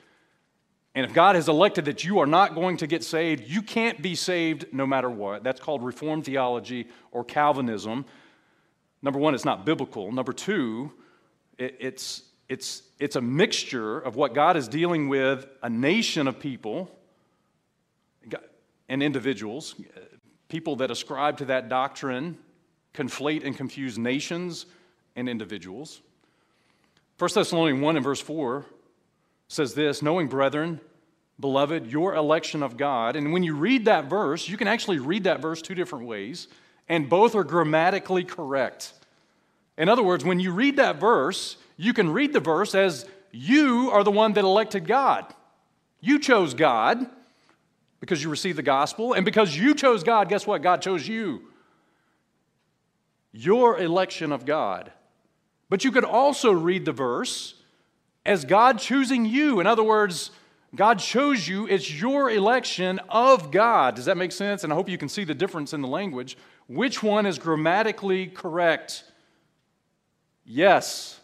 [0.94, 4.00] And if God has elected that you are not going to get saved, you can't
[4.00, 5.42] be saved no matter what.
[5.42, 8.04] That's called Reformed theology or Calvinism.
[9.02, 10.12] Number one, it's not biblical.
[10.12, 10.92] Number two,
[11.58, 16.38] it, it's, it's, it's a mixture of what God is dealing with a nation of
[16.38, 16.90] people
[18.90, 20.00] and individuals, uh,
[20.48, 22.36] people that ascribe to that doctrine,
[22.92, 24.66] conflate and confuse nations
[25.16, 26.02] and individuals.
[27.18, 28.66] 1 Thessalonians 1 and verse 4
[29.46, 30.80] says this Knowing, brethren,
[31.38, 33.14] beloved, your election of God.
[33.14, 36.48] And when you read that verse, you can actually read that verse two different ways,
[36.88, 38.92] and both are grammatically correct.
[39.78, 43.90] In other words, when you read that verse, you can read the verse as you
[43.92, 45.32] are the one that elected God.
[46.00, 47.08] You chose God,
[48.00, 49.12] because you received the gospel.
[49.12, 50.62] And because you chose God, guess what?
[50.62, 51.42] God chose you.
[53.32, 54.90] Your election of God.
[55.68, 57.54] But you could also read the verse
[58.26, 59.60] as God choosing you.
[59.60, 60.30] In other words,
[60.74, 61.66] God chose you.
[61.66, 63.94] It's your election of God.
[63.94, 64.64] Does that make sense?
[64.64, 66.36] And I hope you can see the difference in the language.
[66.66, 69.04] Which one is grammatically correct?
[70.44, 71.20] Yes.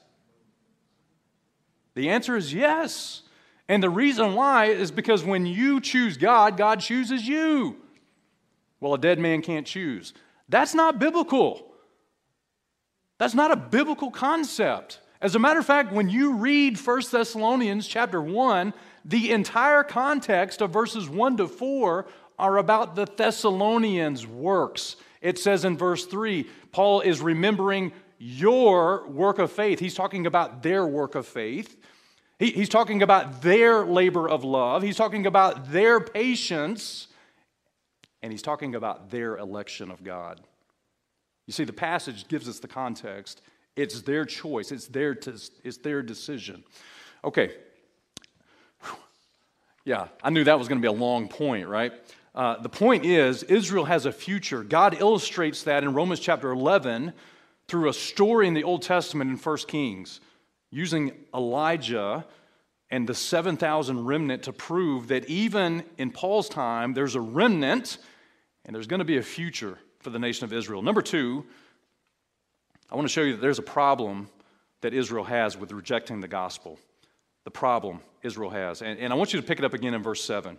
[1.95, 3.23] The answer is yes.
[3.69, 7.77] And the reason why is because when you choose God, God chooses you.
[8.81, 10.13] Well, a dead man can't choose.
[10.49, 11.73] That's not biblical.
[13.19, 15.01] That's not a biblical concept.
[15.21, 18.75] As a matter of fact, when you read 1 Thessalonians chapter 1,
[19.05, 22.07] the entire context of verses 1 to 4
[22.39, 24.97] are about the Thessalonians' works.
[25.23, 29.79] It says in verse 3, Paul is remembering your work of faith.
[29.79, 31.77] He's talking about their work of faith.
[32.39, 37.09] He, he's talking about their labor of love, he's talking about their patience,
[38.23, 40.41] and he's talking about their election of God.
[41.47, 43.41] You see, the passage gives us the context.
[43.77, 45.17] It's their choice, it's their,
[45.65, 46.65] it's their decision.
[47.25, 47.53] Okay.
[49.85, 51.93] Yeah, I knew that was going to be a long point, right?
[52.35, 54.65] Uh, the point is, Israel has a future.
[54.65, 57.13] God illustrates that in Romans chapter 11
[57.69, 60.21] through a story in the Old Testament in 1 Kings
[60.71, 62.27] using Elijah
[62.91, 67.99] and the 7,000 remnant to prove that even in Paul's time, there's a remnant
[68.65, 70.83] and there's going to be a future for the nation of Israel.
[70.83, 71.45] Number two,
[72.91, 74.29] I want to show you that there's a problem
[74.83, 76.79] that Israel has with rejecting the gospel.
[77.45, 78.83] The problem Israel has.
[78.83, 80.57] And, and I want you to pick it up again in verse 7.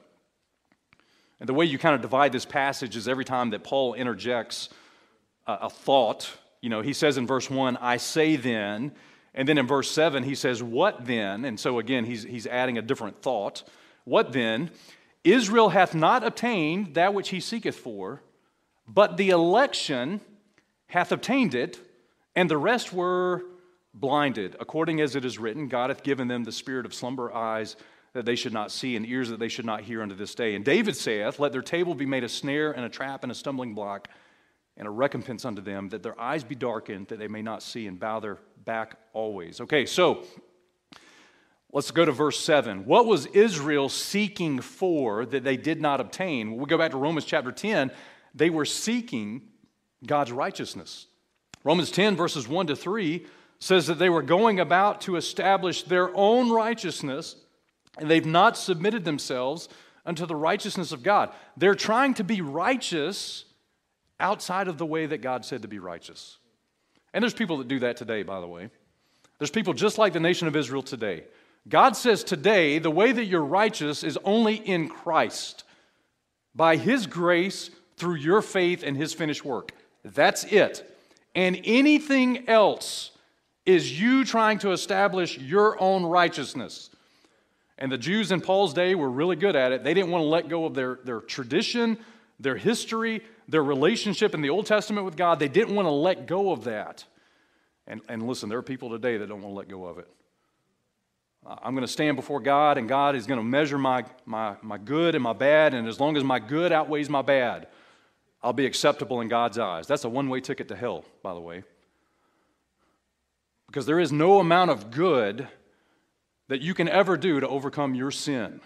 [1.40, 4.70] And the way you kind of divide this passage is every time that Paul interjects
[5.46, 6.30] a, a thought,
[6.62, 8.92] you know, he says in verse 1, I say then,
[9.38, 11.46] and then in verse 7, he says, What then?
[11.46, 13.64] And so again, he's, he's adding a different thought.
[14.04, 14.72] What then?
[15.24, 18.24] Israel hath not obtained that which he seeketh for,
[18.88, 20.22] but the election
[20.88, 21.80] hath obtained it,
[22.36, 23.44] and the rest were
[23.94, 24.56] blinded.
[24.60, 27.76] According as it is written, God hath given them the spirit of slumber eyes,
[28.14, 30.56] that they should not see, and ears that they should not hear unto this day.
[30.56, 33.36] And David saith, Let their table be made a snare and a trap and a
[33.36, 34.08] stumbling block,
[34.78, 37.86] and a recompense unto them, that their eyes be darkened, that they may not see,
[37.86, 39.60] and bow their back always.
[39.62, 40.24] Okay, so
[41.74, 42.86] let's go to verse 7.
[42.86, 46.58] What was Israel seeking for that they did not obtain?
[46.58, 47.92] We go back to Romans chapter 10,
[48.36, 49.42] they were seeking
[50.06, 51.08] God's righteousness.
[51.64, 53.26] Romans 10, verses 1 to 3
[53.60, 57.36] says that they were going about to establish their own righteousness,
[57.98, 59.68] and they've not submitted themselves
[60.06, 61.32] unto the righteousness of God.
[61.56, 63.46] They're trying to be righteous
[64.20, 66.38] outside of the way that God said to be righteous.
[67.18, 68.70] And there's people that do that today, by the way.
[69.40, 71.24] There's people just like the nation of Israel today.
[71.68, 75.64] God says today the way that you're righteous is only in Christ
[76.54, 79.72] by His grace through your faith and His finished work.
[80.06, 80.88] That's it.
[81.34, 83.10] And anything else
[83.66, 86.92] is you trying to establish your own righteousness.
[87.80, 89.84] And the Jews in Paul's day were really good at it.
[89.84, 91.98] They didn't want to let go of their, their tradition,
[92.40, 95.40] their history, their relationship in the Old Testament with God.
[95.40, 97.06] They didn't want to let go of that.
[97.88, 100.10] And, and listen, there are people today that don't want to let go of it.
[101.46, 104.78] I'm going to stand before God, and God is going to measure my, my, my
[104.78, 105.74] good and my bad.
[105.74, 107.68] And as long as my good outweighs my bad,
[108.44, 109.88] I'll be acceptable in God's eyes.
[109.88, 111.64] That's a one way ticket to hell, by the way.
[113.68, 115.48] Because there is no amount of good
[116.50, 118.60] that you can ever do to overcome your sin.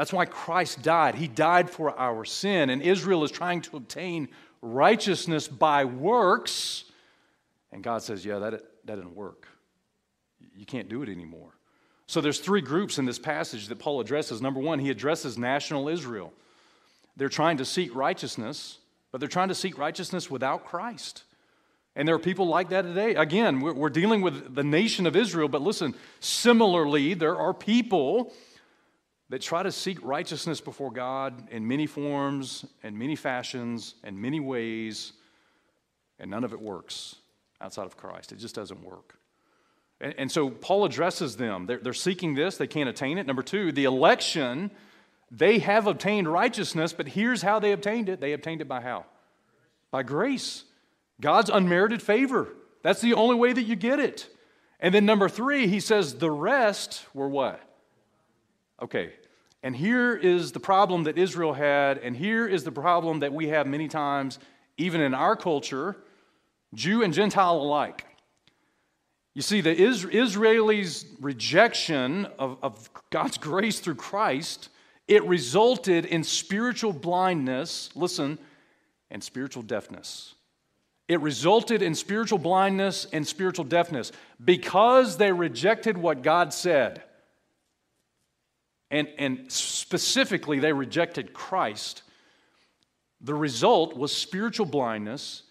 [0.00, 1.14] That's why Christ died.
[1.14, 4.28] He died for our sin, and Israel is trying to obtain
[4.62, 6.84] righteousness by works.
[7.70, 8.52] And God says, Yeah, that,
[8.86, 9.46] that didn't work.
[10.56, 11.50] You can't do it anymore.
[12.06, 14.40] So there's three groups in this passage that Paul addresses.
[14.40, 16.32] Number one, he addresses national Israel.
[17.18, 18.78] They're trying to seek righteousness,
[19.12, 21.24] but they're trying to seek righteousness without Christ.
[21.94, 23.16] And there are people like that today.
[23.16, 28.32] Again, we're, we're dealing with the nation of Israel, but listen, similarly, there are people
[29.30, 34.40] that try to seek righteousness before God in many forms and many fashions and many
[34.40, 35.12] ways,
[36.18, 37.14] and none of it works
[37.60, 38.32] outside of Christ.
[38.32, 39.14] It just doesn't work.
[40.00, 41.66] And, and so Paul addresses them.
[41.66, 43.26] They're, they're seeking this, they can't attain it.
[43.26, 44.72] Number two, the election,
[45.30, 48.20] they have obtained righteousness, but here's how they obtained it.
[48.20, 49.06] They obtained it by how?
[49.92, 50.64] By grace.
[51.20, 52.48] God's unmerited favor.
[52.82, 54.28] That's the only way that you get it.
[54.80, 57.60] And then number three, he says the rest were what?
[58.82, 59.12] Okay.
[59.62, 63.48] And here is the problem that Israel had, and here is the problem that we
[63.48, 64.38] have many times,
[64.78, 65.96] even in our culture,
[66.74, 68.06] Jew and Gentile alike.
[69.34, 74.70] You see, the Israelis' rejection of, of God's grace through Christ,
[75.06, 78.38] it resulted in spiritual blindness, listen,
[79.10, 80.34] and spiritual deafness.
[81.06, 84.12] It resulted in spiritual blindness and spiritual deafness
[84.42, 87.02] because they rejected what God said.
[88.90, 92.02] And, and specifically, they rejected Christ.
[93.20, 95.42] The result was spiritual blindness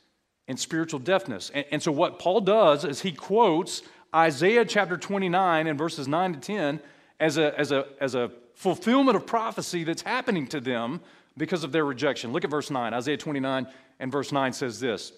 [0.47, 1.51] and spiritual deafness.
[1.53, 3.81] And, and so, what Paul does is he quotes
[4.13, 6.79] Isaiah chapter 29 and verses 9 to 10
[7.19, 10.99] as a, as a, as a fulfillment of prophecy that's happening to them
[11.37, 12.33] because of their rejection.
[12.33, 12.93] Look at verse 9.
[12.93, 13.67] Isaiah 29
[13.99, 15.13] and verse 9 says this.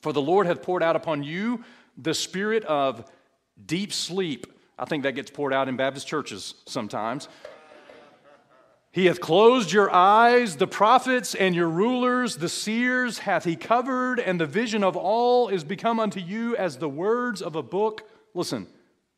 [0.00, 1.62] For the Lord hath poured out upon you
[1.96, 3.08] the spirit of
[3.66, 4.46] deep sleep.
[4.78, 7.28] I think that gets poured out in Baptist churches sometimes.
[8.92, 14.18] He hath closed your eyes, the prophets and your rulers, the seers hath he covered,
[14.18, 18.02] and the vision of all is become unto you as the words of a book,
[18.34, 18.66] listen,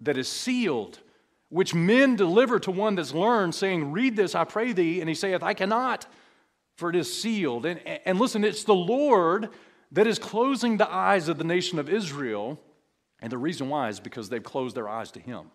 [0.03, 1.01] that is sealed,
[1.49, 5.01] which men deliver to one that's learned, saying, Read this, I pray thee.
[5.01, 6.07] And he saith, I cannot,
[6.77, 7.65] for it is sealed.
[7.65, 9.49] And, and listen, it's the Lord
[9.93, 12.61] that is closing the eyes of the nation of Israel.
[13.21, 15.51] And the reason why is because they've closed their eyes to Him.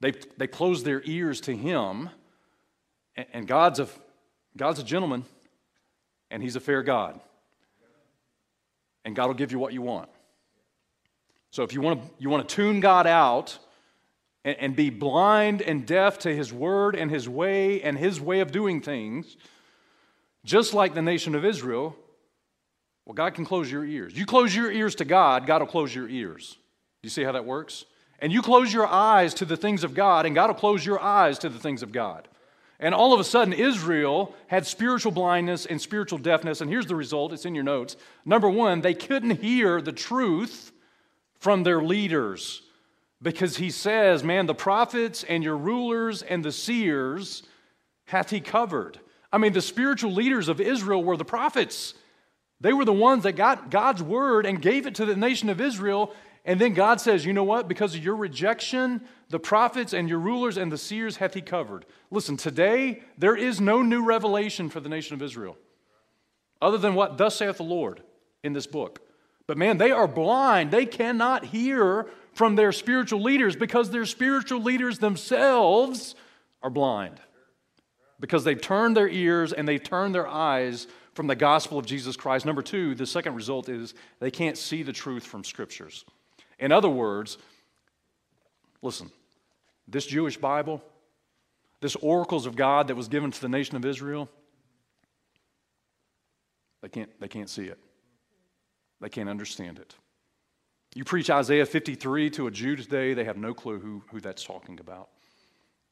[0.00, 2.10] They, they closed their ears to Him.
[3.32, 3.88] And, God's, a,
[4.56, 5.24] God's a gentleman,
[6.30, 7.20] and He's a fair God.
[9.04, 10.08] And God will give you what you want.
[11.50, 13.58] So if you want to, you want to tune God out
[14.44, 18.40] and, and be blind and deaf to His word and His way and His way
[18.40, 19.36] of doing things,
[20.44, 21.96] just like the nation of Israel,
[23.04, 24.16] well, God can close your ears.
[24.16, 26.56] You close your ears to God, God will close your ears.
[27.02, 27.84] You see how that works?
[28.20, 31.00] And you close your eyes to the things of God, and God will close your
[31.00, 32.28] eyes to the things of God.
[32.80, 36.62] And all of a sudden, Israel had spiritual blindness and spiritual deafness.
[36.62, 37.94] And here's the result it's in your notes.
[38.24, 40.72] Number one, they couldn't hear the truth
[41.38, 42.62] from their leaders
[43.20, 47.42] because he says, Man, the prophets and your rulers and the seers
[48.06, 48.98] hath he covered.
[49.30, 51.92] I mean, the spiritual leaders of Israel were the prophets.
[52.62, 55.60] They were the ones that got God's word and gave it to the nation of
[55.60, 56.14] Israel.
[56.44, 57.68] And then God says, you know what?
[57.68, 61.84] Because of your rejection, the prophets and your rulers and the seers hath he covered.
[62.10, 65.56] Listen, today there is no new revelation for the nation of Israel
[66.62, 68.02] other than what thus saith the Lord
[68.42, 69.00] in this book.
[69.46, 70.70] But man, they are blind.
[70.70, 76.14] They cannot hear from their spiritual leaders because their spiritual leaders themselves
[76.62, 77.20] are blind.
[78.18, 82.16] Because they've turned their ears and they've turned their eyes from the gospel of Jesus
[82.16, 82.46] Christ.
[82.46, 86.04] Number two, the second result is they can't see the truth from scriptures.
[86.60, 87.38] In other words,
[88.82, 89.10] listen,
[89.88, 90.82] this Jewish Bible,
[91.80, 94.28] this oracles of God that was given to the nation of Israel,
[96.82, 97.78] they can't, they can't see it.
[99.00, 99.94] They can't understand it.
[100.94, 104.44] You preach Isaiah 53 to a Jew today, they have no clue who, who that's
[104.44, 105.08] talking about.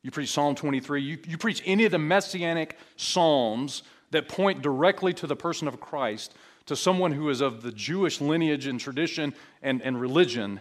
[0.02, 5.12] You preach Psalm 23, you, you preach any of the messianic psalms that point directly
[5.14, 6.34] to the person of Christ,
[6.68, 10.60] to someone who is of the Jewish lineage and tradition and, and religion,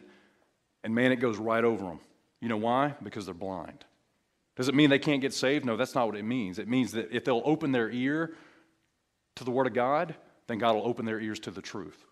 [0.84, 2.00] and man, it goes right over them.
[2.40, 2.96] You know why?
[3.04, 3.84] Because they're blind.
[4.56, 5.66] Does it mean they can't get saved?
[5.66, 6.60] No, that's not what it means.
[6.60, 8.34] It means that if they'll open their ear
[9.36, 10.16] to the Word of God,
[10.48, 12.06] then God will open their ears to the truth.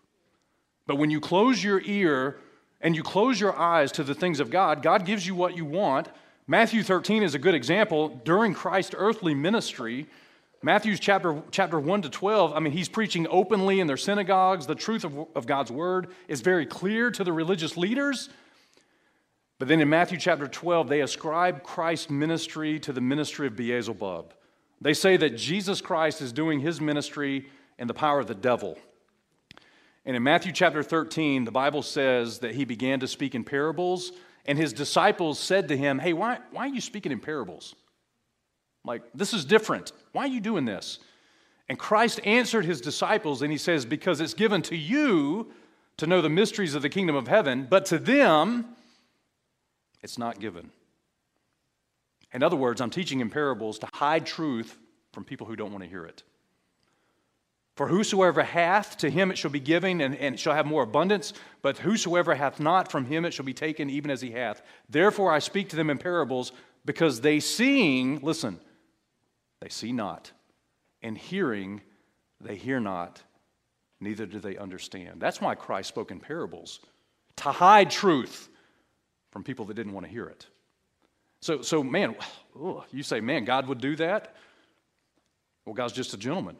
[0.86, 2.38] But when you close your ear
[2.82, 5.64] and you close your eyes to the things of God, God gives you what you
[5.64, 6.08] want.
[6.46, 8.20] Matthew 13 is a good example.
[8.24, 10.06] During Christ's earthly ministry,
[10.66, 14.66] Matthew's chapter, chapter 1 to 12, I mean, he's preaching openly in their synagogues.
[14.66, 18.28] The truth of, of God's word is very clear to the religious leaders.
[19.60, 24.34] But then in Matthew chapter 12, they ascribe Christ's ministry to the ministry of Beelzebub.
[24.80, 27.46] They say that Jesus Christ is doing his ministry
[27.78, 28.76] in the power of the devil.
[30.04, 34.10] And in Matthew chapter 13, the Bible says that he began to speak in parables,
[34.44, 37.76] and his disciples said to him, Hey, why, why are you speaking in parables?
[38.86, 39.92] Like, this is different.
[40.12, 41.00] Why are you doing this?
[41.68, 45.52] And Christ answered his disciples, and he says, Because it's given to you
[45.96, 48.76] to know the mysteries of the kingdom of heaven, but to them,
[50.02, 50.70] it's not given.
[52.32, 54.78] In other words, I'm teaching in parables to hide truth
[55.12, 56.22] from people who don't want to hear it.
[57.74, 61.32] For whosoever hath, to him it shall be given, and, and shall have more abundance.
[61.60, 64.62] But whosoever hath not, from him it shall be taken, even as he hath.
[64.88, 66.52] Therefore I speak to them in parables,
[66.84, 68.60] because they seeing, listen,
[69.60, 70.32] they see not,
[71.02, 71.80] and hearing,
[72.40, 73.22] they hear not,
[74.00, 75.20] neither do they understand.
[75.20, 76.80] That's why Christ spoke in parables,
[77.36, 78.48] to hide truth
[79.30, 80.46] from people that didn't want to hear it.
[81.40, 82.16] So, so man,
[82.90, 84.34] you say, man, God would do that?
[85.64, 86.56] Well, God's just a gentleman.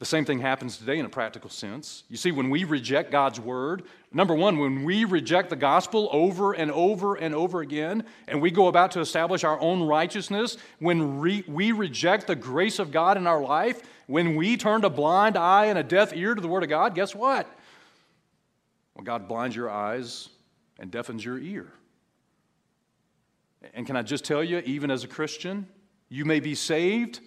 [0.00, 2.04] The same thing happens today in a practical sense.
[2.08, 6.54] You see, when we reject God's word, number one, when we reject the gospel over
[6.54, 11.20] and over and over again, and we go about to establish our own righteousness, when
[11.20, 15.36] re- we reject the grace of God in our life, when we turn a blind
[15.36, 17.46] eye and a deaf ear to the word of God, guess what?
[18.94, 20.30] Well, God blinds your eyes
[20.78, 21.70] and deafens your ear.
[23.74, 25.68] And can I just tell you, even as a Christian,
[26.08, 27.20] you may be saved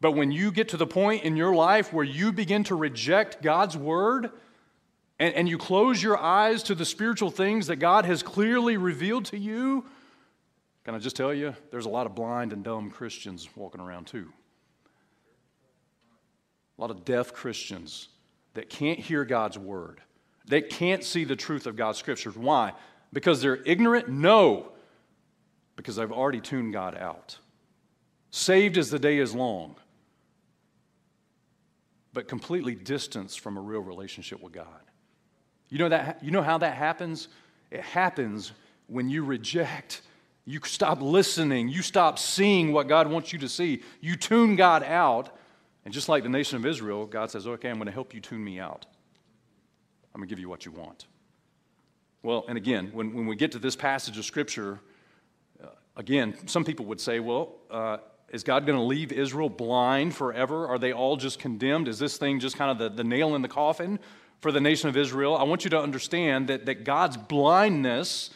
[0.00, 3.42] but when you get to the point in your life where you begin to reject
[3.42, 4.30] God's word
[5.18, 9.24] and, and you close your eyes to the spiritual things that God has clearly revealed
[9.26, 9.84] to you,
[10.84, 14.06] can I just tell you, there's a lot of blind and dumb Christians walking around
[14.06, 14.32] too.
[16.78, 18.08] A lot of deaf Christians
[18.54, 20.00] that can't hear God's word,
[20.46, 22.36] that can't see the truth of God's scriptures.
[22.36, 22.72] Why?
[23.12, 24.08] Because they're ignorant?
[24.08, 24.70] No,
[25.74, 27.38] because they've already tuned God out.
[28.30, 29.74] Saved as the day is long
[32.18, 34.66] but completely distanced from a real relationship with God.
[35.68, 37.28] You know, that, you know how that happens?
[37.70, 38.50] It happens
[38.88, 40.02] when you reject,
[40.44, 43.84] you stop listening, you stop seeing what God wants you to see.
[44.00, 45.30] You tune God out,
[45.84, 48.20] and just like the nation of Israel, God says, Okay, I'm going to help you
[48.20, 48.84] tune me out.
[50.12, 51.06] I'm going to give you what you want.
[52.24, 54.80] Well, and again, when, when we get to this passage of Scripture,
[55.62, 57.98] uh, again, some people would say, well, uh,
[58.30, 60.66] is God going to leave Israel blind forever?
[60.66, 61.88] Are they all just condemned?
[61.88, 63.98] Is this thing just kind of the, the nail in the coffin
[64.40, 65.36] for the nation of Israel?
[65.36, 68.30] I want you to understand that, that God's blindness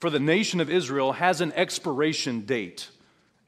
[0.00, 2.88] for the nation of Israel has an expiration date.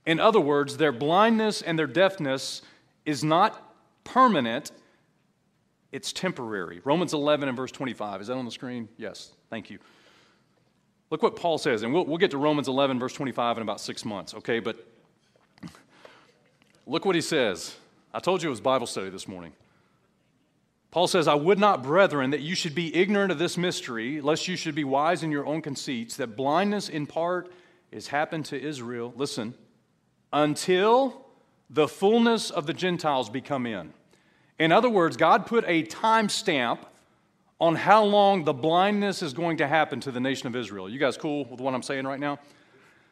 [0.06, 2.62] In other words, their blindness and their deafness
[3.04, 3.74] is not
[4.04, 4.70] permanent,
[5.92, 6.80] it's temporary.
[6.84, 8.22] Romans 11 and verse 25.
[8.22, 8.88] Is that on the screen?
[8.96, 9.78] Yes, thank you.
[11.10, 13.80] Look what Paul says, and we'll, we'll get to Romans 11, verse 25 in about
[13.80, 14.60] six months, okay?
[14.60, 14.76] But
[16.88, 17.76] Look what he says.
[18.14, 19.52] I told you it was Bible study this morning.
[20.90, 24.48] Paul says, I would not, brethren, that you should be ignorant of this mystery, lest
[24.48, 27.52] you should be wise in your own conceits, that blindness in part
[27.92, 29.12] is happened to Israel.
[29.16, 29.52] Listen,
[30.32, 31.26] until
[31.68, 33.92] the fullness of the Gentiles be come in.
[34.58, 36.86] In other words, God put a time stamp
[37.60, 40.88] on how long the blindness is going to happen to the nation of Israel.
[40.88, 42.38] You guys cool with what I'm saying right now?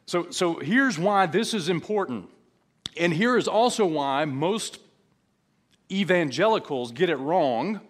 [0.06, 2.30] So, so here's why this is important.
[2.98, 4.78] And here is also why most
[5.90, 7.80] evangelicals get it wrong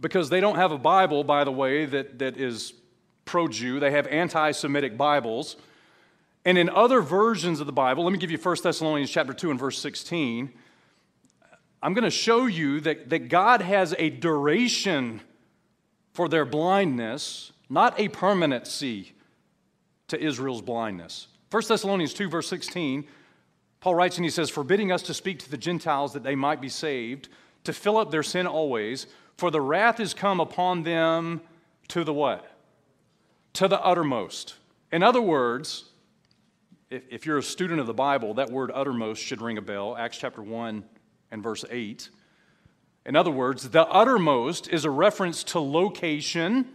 [0.00, 2.72] because they don't have a Bible, by the way, that, that is
[3.24, 3.80] pro Jew.
[3.80, 5.56] They have anti Semitic Bibles.
[6.44, 9.50] And in other versions of the Bible, let me give you 1 Thessalonians chapter 2
[9.50, 10.52] and verse 16.
[11.82, 15.20] I'm going to show you that, that God has a duration
[16.12, 19.12] for their blindness, not a permanency
[20.08, 21.28] to Israel's blindness.
[21.50, 23.06] 1 Thessalonians 2, verse 16,
[23.86, 26.60] Paul writes and he says, forbidding us to speak to the Gentiles that they might
[26.60, 27.28] be saved,
[27.62, 29.06] to fill up their sin always,
[29.36, 31.40] for the wrath is come upon them
[31.86, 32.50] to the what?
[33.52, 34.56] To the uttermost.
[34.90, 35.84] In other words,
[36.90, 39.96] if, if you're a student of the Bible, that word uttermost should ring a bell.
[39.96, 40.82] Acts chapter 1
[41.30, 42.10] and verse 8.
[43.04, 46.70] In other words, the uttermost is a reference to location.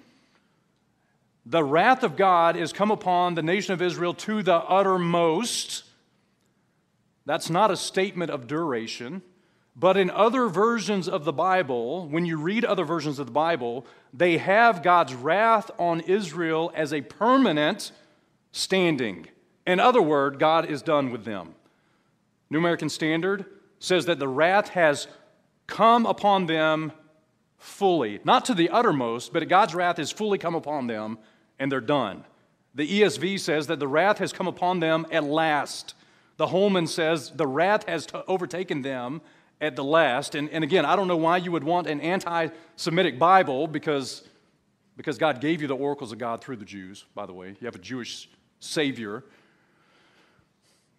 [1.46, 5.84] The wrath of God is come upon the nation of Israel to the uttermost.
[7.26, 9.22] That's not a statement of duration.
[9.76, 13.86] But in other versions of the Bible, when you read other versions of the Bible,
[14.14, 17.92] they have God's wrath on Israel as a permanent
[18.52, 19.28] standing.
[19.66, 21.56] In other words, God is done with them.
[22.50, 23.46] New American Standard
[23.80, 25.08] says that the wrath has
[25.68, 26.92] come upon them
[27.58, 28.20] fully.
[28.26, 31.18] Not to the uttermost, but God's wrath is fully come upon them
[31.60, 32.26] and they're done.
[32.76, 35.96] The ESV says that the wrath has come upon them at last.
[36.38, 39.22] The Holman says the wrath has overtaken them
[39.60, 40.36] at the last.
[40.36, 44.24] And, and again, I don't know why you would want an anti Semitic Bible because,
[44.98, 47.56] because God gave you the oracles of God through the Jews, by the way.
[47.60, 48.28] You have a Jewish
[48.60, 49.24] Savior.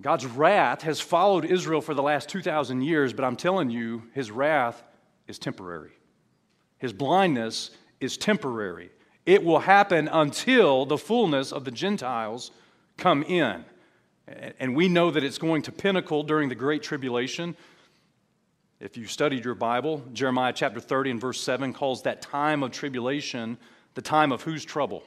[0.01, 4.30] God's wrath has followed Israel for the last 2,000 years, but I'm telling you, his
[4.30, 4.83] wrath
[5.28, 5.93] is temporary.
[6.78, 7.70] His blindness
[8.01, 8.91] is temporary.
[9.24, 12.51] It will happen until the fullness of the Gentiles
[12.97, 13.64] come in.
[14.27, 17.57] And we know that it's going to pinnacle during the Great Tribulation.
[18.81, 22.73] If you studied your Bible, Jeremiah chapter 30 and verse 7 calls that time of
[22.73, 23.59] tribulation
[23.95, 25.03] the time of whose trouble?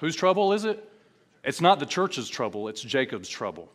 [0.00, 0.88] Whose trouble is it?
[1.44, 3.70] It's not the church's trouble, it's Jacob's trouble.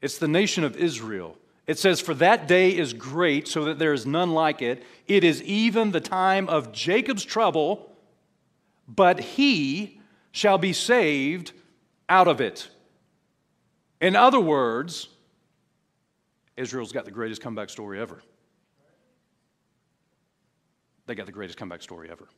[0.00, 1.36] It's the nation of Israel.
[1.66, 4.82] It says, For that day is great, so that there is none like it.
[5.06, 7.92] It is even the time of Jacob's trouble,
[8.88, 10.00] but he
[10.32, 11.52] shall be saved
[12.08, 12.68] out of it.
[14.00, 15.08] In other words,
[16.56, 18.22] Israel's got the greatest comeback story ever.
[21.06, 22.28] They got the greatest comeback story ever.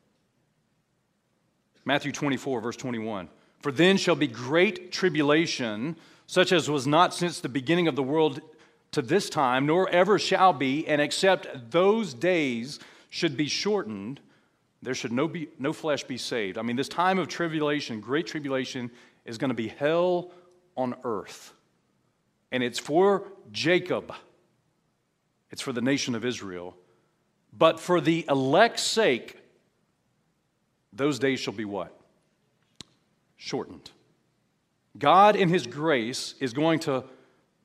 [1.84, 3.28] Matthew 24, verse 21.
[3.60, 5.96] For then shall be great tribulation
[6.26, 8.40] such as was not since the beginning of the world
[8.92, 12.78] to this time, nor ever shall be, and except those days
[13.10, 14.20] should be shortened,
[14.80, 16.58] there should no, be, no flesh be saved.
[16.58, 18.90] I mean, this time of tribulation, great tribulation,
[19.24, 20.30] is going to be hell
[20.76, 21.52] on earth.
[22.50, 24.12] And it's for Jacob,
[25.50, 26.76] it's for the nation of Israel.
[27.52, 29.36] But for the elect's sake,
[30.92, 31.98] those days shall be what?
[33.36, 33.90] Shortened.
[34.98, 37.04] God, in His grace, is going to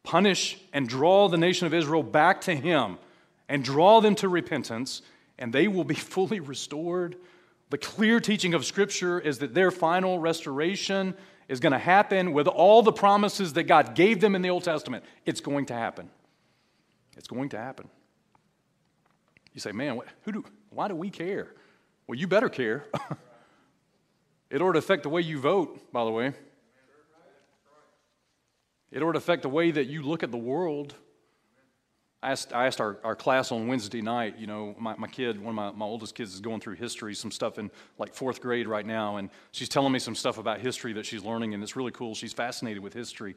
[0.03, 2.97] punish and draw the nation of Israel back to Him
[3.49, 5.01] and draw them to repentance,
[5.37, 7.15] and they will be fully restored.
[7.69, 11.15] The clear teaching of Scripture is that their final restoration
[11.47, 14.63] is going to happen with all the promises that God gave them in the Old
[14.63, 15.03] Testament.
[15.25, 16.09] It's going to happen.
[17.15, 17.89] It's going to happen.
[19.53, 21.53] You say, man, who do, why do we care?
[22.05, 22.85] Well, you better care.
[24.49, 26.33] it ought to affect the way you vote, by the way.
[28.91, 30.95] It ought to affect the way that you look at the world.
[32.23, 35.39] I asked, I asked our, our class on Wednesday night, you know, my, my kid,
[35.39, 38.41] one of my, my oldest kids is going through history, some stuff in like fourth
[38.41, 41.61] grade right now, and she's telling me some stuff about history that she's learning, and
[41.61, 42.15] it's really cool.
[42.15, 43.35] She's fascinated with history.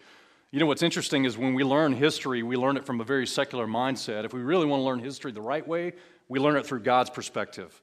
[0.50, 3.26] You know, what's interesting is when we learn history, we learn it from a very
[3.26, 4.24] secular mindset.
[4.24, 5.92] If we really want to learn history the right way,
[6.28, 7.78] we learn it through God's perspective.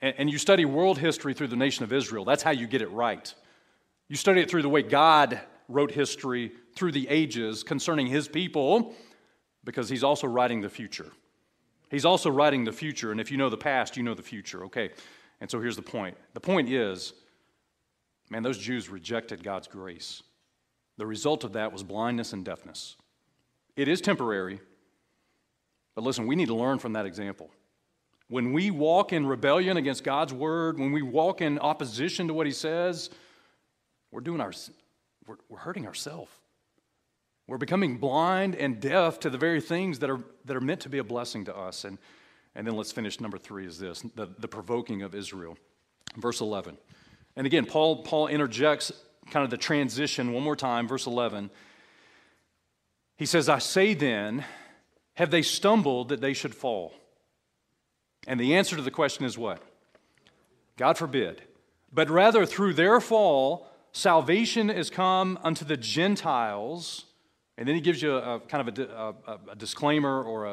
[0.00, 2.24] And, and you study world history through the nation of Israel.
[2.24, 3.34] That's how you get it right.
[4.08, 8.94] You study it through the way God wrote history through the ages concerning his people
[9.64, 11.10] because he's also writing the future.
[11.90, 14.64] He's also writing the future, and if you know the past, you know the future.
[14.64, 14.90] Okay,
[15.40, 17.12] and so here's the point the point is,
[18.30, 20.22] man, those Jews rejected God's grace.
[20.96, 22.96] The result of that was blindness and deafness.
[23.76, 24.60] It is temporary,
[25.94, 27.50] but listen, we need to learn from that example.
[28.28, 32.46] When we walk in rebellion against God's word, when we walk in opposition to what
[32.46, 33.10] he says,
[34.12, 34.52] we're doing our
[35.26, 36.30] we're, we're hurting ourselves.
[37.50, 40.88] We're becoming blind and deaf to the very things that are, that are meant to
[40.88, 41.84] be a blessing to us.
[41.84, 41.98] And,
[42.54, 45.58] and then let's finish number three is this the, the provoking of Israel.
[46.16, 46.78] Verse 11.
[47.34, 48.92] And again, Paul, Paul interjects
[49.32, 51.50] kind of the transition one more time, verse 11.
[53.16, 54.44] He says, I say then,
[55.14, 56.94] have they stumbled that they should fall?
[58.28, 59.60] And the answer to the question is what?
[60.76, 61.42] God forbid.
[61.92, 67.06] But rather, through their fall, salvation is come unto the Gentiles
[67.60, 70.46] and then he gives you a, a kind of a, a, a disclaimer or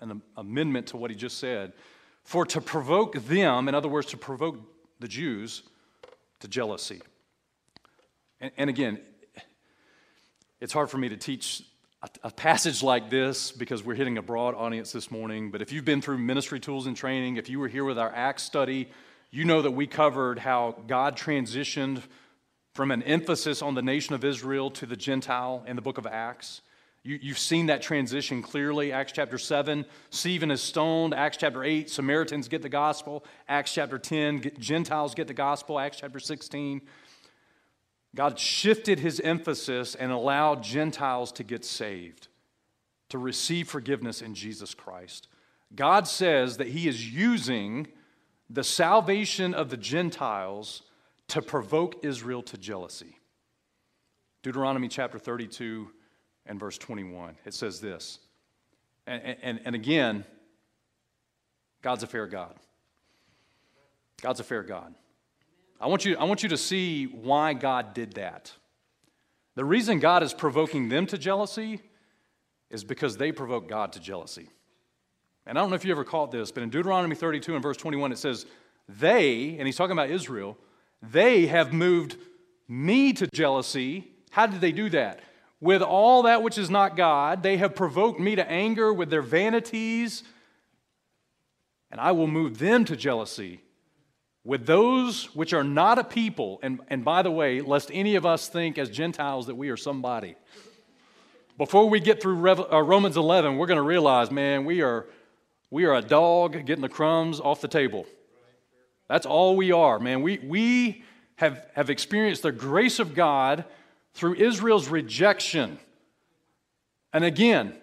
[0.00, 1.74] an amendment to what he just said.
[2.22, 4.56] For to provoke them, in other words, to provoke
[4.98, 5.62] the Jews
[6.40, 7.02] to jealousy.
[8.40, 8.98] And, and again,
[10.58, 11.62] it's hard for me to teach
[12.22, 15.50] a, passage like this because we're hitting a broad audience this morning.
[15.50, 18.10] But if you've been through ministry tools and training, if you were here with our
[18.10, 18.88] Acts study,
[19.30, 22.02] you know that we covered how God transitioned
[22.74, 26.06] from an emphasis on the nation of Israel to the Gentile in the book of
[26.06, 26.60] Acts.
[27.04, 28.90] You, have seen that transition clearly.
[28.90, 31.14] Acts chapter 7, Stephen is stoned.
[31.14, 33.24] Acts chapter 8, Samaritans get the gospel.
[33.46, 35.78] Acts chapter 10, Gentiles get the gospel.
[35.78, 36.80] Acts chapter 16,
[38.14, 42.28] God shifted his emphasis and allowed Gentiles to get saved,
[43.10, 45.28] to receive forgiveness in Jesus Christ.
[45.74, 47.88] God says that he is using
[48.48, 50.82] the salvation of the Gentiles
[51.28, 53.18] to provoke Israel to jealousy.
[54.42, 55.90] Deuteronomy chapter 32
[56.46, 57.36] and verse 21.
[57.44, 58.18] It says this.
[59.06, 60.24] And, and, and again,
[61.82, 62.54] God's a fair God.
[64.20, 64.94] God's a fair God.
[65.80, 68.52] I want, you, I want you to see why God did that.
[69.54, 71.80] The reason God is provoking them to jealousy
[72.70, 74.48] is because they provoke God to jealousy.
[75.46, 77.76] And I don't know if you ever caught this, but in Deuteronomy 32 and verse
[77.76, 78.46] 21, it says,
[78.88, 80.56] They, and he's talking about Israel,
[81.10, 82.16] they have moved
[82.68, 84.12] me to jealousy.
[84.30, 85.20] How did they do that?
[85.60, 89.22] With all that which is not God, they have provoked me to anger with their
[89.22, 90.22] vanities,
[91.90, 93.60] and I will move them to jealousy
[94.44, 96.60] with those which are not a people.
[96.62, 99.76] And, and by the way, lest any of us think as Gentiles that we are
[99.76, 100.36] somebody.
[101.56, 105.06] Before we get through uh, Romans 11, we're going to realize, man, we are,
[105.70, 108.06] we are a dog getting the crumbs off the table.
[109.08, 110.22] That's all we are, man.
[110.22, 111.04] We, we
[111.36, 113.64] have, have experienced the grace of God
[114.14, 115.78] through Israel's rejection.
[117.12, 117.74] And again,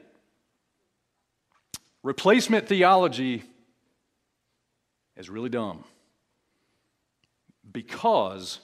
[2.04, 3.44] replacement theology
[5.16, 5.84] is really dumb
[7.72, 8.60] because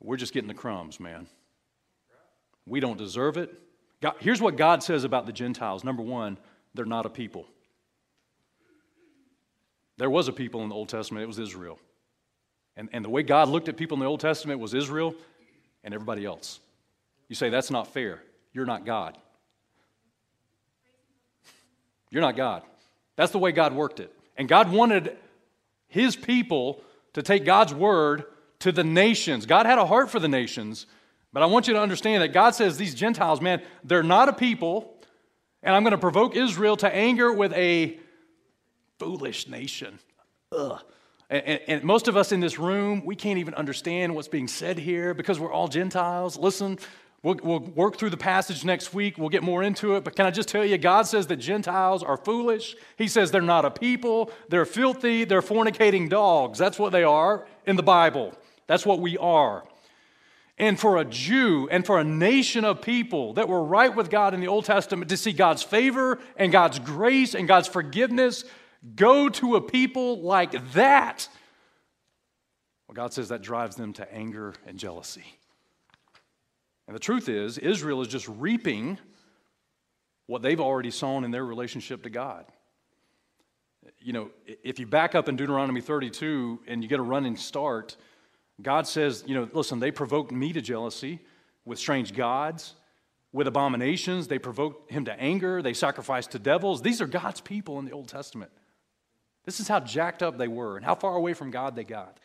[0.00, 1.26] we're just getting the crumbs, man.
[2.66, 3.52] We don't deserve it.
[4.00, 6.38] God, here's what God says about the Gentiles number one,
[6.74, 7.46] they're not a people.
[10.02, 11.78] There was a people in the Old Testament, it was Israel.
[12.76, 15.14] And, and the way God looked at people in the Old Testament was Israel
[15.84, 16.58] and everybody else.
[17.28, 18.20] You say, that's not fair.
[18.52, 19.16] You're not God.
[22.10, 22.64] You're not God.
[23.14, 24.12] That's the way God worked it.
[24.36, 25.16] And God wanted
[25.86, 26.82] his people
[27.12, 28.24] to take God's word
[28.58, 29.46] to the nations.
[29.46, 30.86] God had a heart for the nations,
[31.32, 34.32] but I want you to understand that God says these Gentiles, man, they're not a
[34.32, 34.96] people,
[35.62, 38.00] and I'm going to provoke Israel to anger with a
[39.02, 39.98] foolish nation.
[40.52, 40.80] Ugh.
[41.28, 44.46] And, and, and, most of us in this room, we can't even understand what's being
[44.46, 46.36] said here because we're all Gentiles.
[46.36, 46.78] Listen,
[47.24, 49.18] we'll, we'll work through the passage next week.
[49.18, 50.04] We'll get more into it.
[50.04, 52.76] But can I just tell you, God says that Gentiles are foolish.
[52.96, 56.58] He says they're not a people, they're filthy, they're fornicating dogs.
[56.58, 58.34] That's what they are in the Bible.
[58.68, 59.64] That's what we are.
[60.58, 64.32] And for a Jew and for a nation of people that were right with God
[64.32, 68.44] in the Old Testament to see God's favor and God's grace and God's forgiveness
[68.94, 71.28] go to a people like that,
[72.86, 75.24] well, God says that drives them to anger and jealousy.
[76.86, 78.98] And the truth is, Israel is just reaping
[80.26, 82.44] what they've already sown in their relationship to God.
[83.98, 87.96] You know, if you back up in Deuteronomy 32 and you get a running start,
[88.60, 91.20] God says, you know, listen, they provoked me to jealousy
[91.64, 92.74] with strange gods,
[93.32, 94.28] with abominations.
[94.28, 95.62] They provoked him to anger.
[95.62, 96.82] They sacrificed to devils.
[96.82, 98.50] These are God's people in the Old Testament.
[99.44, 102.18] This is how jacked up they were and how far away from God they got.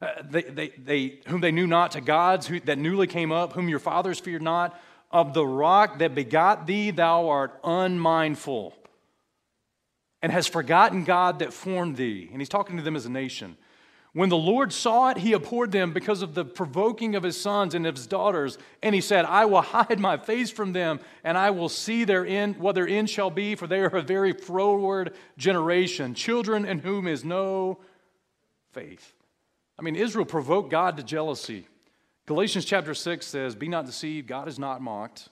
[0.00, 3.52] Uh, they, they, they, whom they knew not, to gods who, that newly came up,
[3.52, 4.78] whom your fathers feared not.
[5.10, 8.74] Of the rock that begot thee, thou art unmindful,
[10.22, 12.28] and has forgotten God that formed thee.
[12.32, 13.56] And he's talking to them as a nation.
[14.14, 17.74] When the Lord saw it, he abhorred them because of the provoking of his sons
[17.74, 18.58] and of his daughters.
[18.82, 22.26] And he said, I will hide my face from them, and I will see their
[22.26, 26.80] end, what their end shall be, for they are a very froward generation, children in
[26.80, 27.78] whom is no
[28.72, 29.14] faith.
[29.78, 31.66] I mean, Israel provoked God to jealousy.
[32.26, 35.30] Galatians chapter 6 says, Be not deceived, God is not mocked.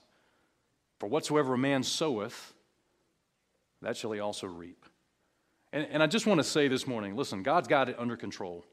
[0.99, 2.55] For whatsoever a man soweth,
[3.83, 4.80] that shall he also reap.
[5.73, 8.65] And, and I just want to say this morning listen, God's got it under control.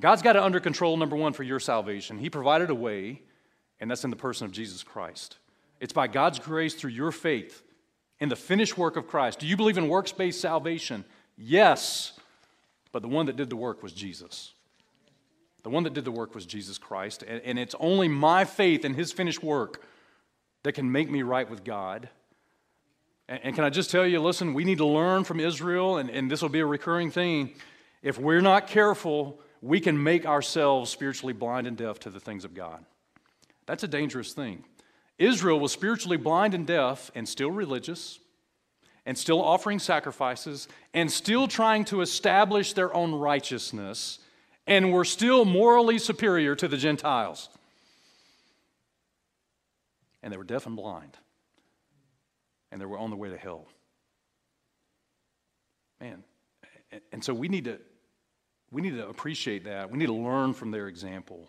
[0.00, 2.18] God's got it under control, number one, for your salvation.
[2.18, 3.22] He provided a way,
[3.78, 5.38] and that's in the person of Jesus Christ.
[5.80, 7.62] It's by God's grace through your faith
[8.18, 9.38] in the finished work of Christ.
[9.38, 11.04] Do you believe in works based salvation?
[11.36, 12.12] Yes.
[12.90, 14.52] But the one that did the work was Jesus.
[15.62, 17.24] The one that did the work was Jesus Christ.
[17.26, 19.82] And, and it's only my faith in his finished work
[20.62, 22.08] that can make me right with God.
[23.28, 26.10] And, and can I just tell you, listen, we need to learn from Israel, and,
[26.10, 27.54] and this will be a recurring thing.
[28.02, 32.44] If we're not careful, we can make ourselves spiritually blind and deaf to the things
[32.44, 32.84] of God.
[33.66, 34.64] That's a dangerous thing.
[35.18, 38.18] Israel was spiritually blind and deaf and still religious
[39.06, 44.18] and still offering sacrifices and still trying to establish their own righteousness
[44.66, 47.48] and were still morally superior to the Gentiles.
[50.22, 51.16] And they were deaf and blind.
[52.74, 53.68] And they were on the way to hell.
[56.00, 56.24] Man.
[57.12, 57.78] And so we need to
[58.72, 59.92] we need to appreciate that.
[59.92, 61.48] We need to learn from their example.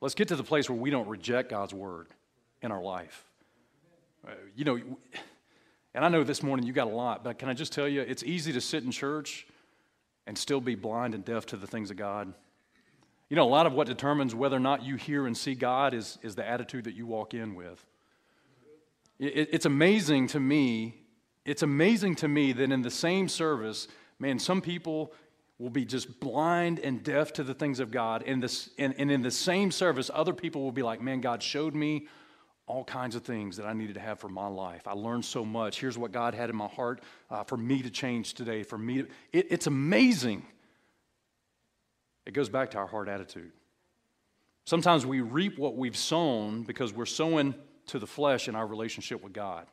[0.00, 2.06] Let's get to the place where we don't reject God's word
[2.62, 3.24] in our life.
[4.24, 4.78] Uh, you know,
[5.94, 8.02] and I know this morning you got a lot, but can I just tell you,
[8.02, 9.48] it's easy to sit in church
[10.28, 12.32] and still be blind and deaf to the things of God.
[13.28, 15.92] You know, a lot of what determines whether or not you hear and see God
[15.92, 17.84] is, is the attitude that you walk in with.
[19.18, 21.02] It, it's amazing to me,
[21.44, 23.88] it's amazing to me that in the same service,
[24.18, 25.12] man, some people
[25.58, 28.24] will be just blind and deaf to the things of God.
[28.26, 31.42] And, this, and, and in the same service, other people will be like, man, God
[31.42, 32.08] showed me
[32.66, 34.86] all kinds of things that I needed to have for my life.
[34.86, 35.80] I learned so much.
[35.80, 37.00] Here's what God had in my heart
[37.30, 38.62] uh, for me to change today.
[38.62, 40.44] For me, to, it, it's amazing.
[42.24, 43.52] It goes back to our heart attitude.
[44.64, 47.54] Sometimes we reap what we've sown because we're sowing
[47.92, 49.66] to the flesh in our relationship with God.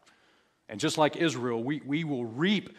[0.68, 2.76] And just like Israel, we, we will reap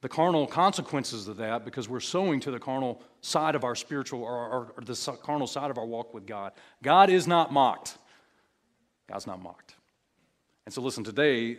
[0.00, 4.22] the carnal consequences of that because we're sowing to the carnal side of our spiritual
[4.22, 6.52] or, or, or the carnal side of our walk with God.
[6.82, 7.98] God is not mocked.
[9.08, 9.74] God's not mocked.
[10.64, 11.58] And so, listen, today,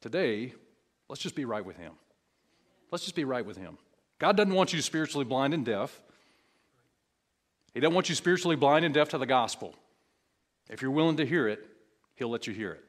[0.00, 0.54] today,
[1.08, 1.92] let's just be right with Him.
[2.92, 3.76] Let's just be right with Him.
[4.18, 6.00] God doesn't want you spiritually blind and deaf.
[7.74, 9.74] He doesn't want you spiritually blind and deaf to the gospel.
[10.70, 11.66] If you're willing to hear it,
[12.14, 12.84] He'll let you hear it.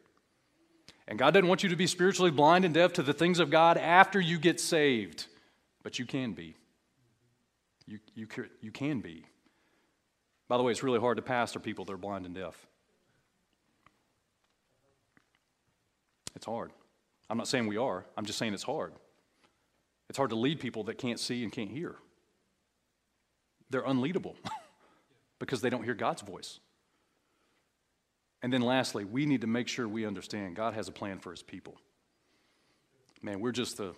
[1.08, 3.50] And God doesn't want you to be spiritually blind and deaf to the things of
[3.50, 5.26] God after you get saved,
[5.84, 6.56] but you can be.
[7.88, 8.28] You, you,
[8.62, 9.26] you can be.
[10.48, 12.68] By the way, it's really hard to pastor people that are blind and deaf.
[16.36, 16.72] It's hard.
[17.30, 18.94] I'm not saying we are, I'm just saying it's hard.
[20.10, 21.96] It's hard to lead people that can't see and can't hear.
[23.70, 24.36] They're unleadable
[25.40, 26.60] because they don't hear God's voice.
[28.44, 31.32] And then lastly, we need to make sure we understand God has a plan for
[31.32, 31.76] his people.
[33.22, 33.94] Man, we're just the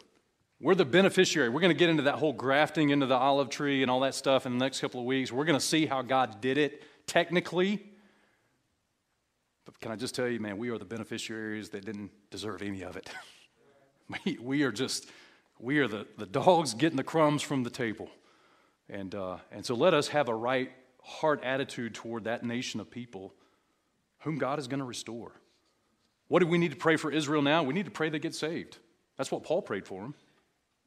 [0.59, 1.49] we're the beneficiary.
[1.49, 4.15] We're going to get into that whole grafting into the olive tree and all that
[4.15, 5.29] stuff in the next couple of weeks.
[5.29, 7.83] We're going to see how God did it technically.
[9.65, 12.81] But can I just tell you, man, we are the beneficiaries that didn't deserve any
[12.83, 13.09] of it.
[14.25, 15.09] we, we are just,
[15.59, 18.09] we are the, the dogs getting the crumbs from the table.
[18.87, 20.71] And, uh, and so let us have a right
[21.01, 23.33] heart attitude toward that nation of people
[24.23, 25.31] whom God is going to restore.
[26.27, 27.63] What do we need to pray for Israel now?
[27.63, 28.77] We need to pray they get saved.
[29.17, 30.15] That's what Paul prayed for them.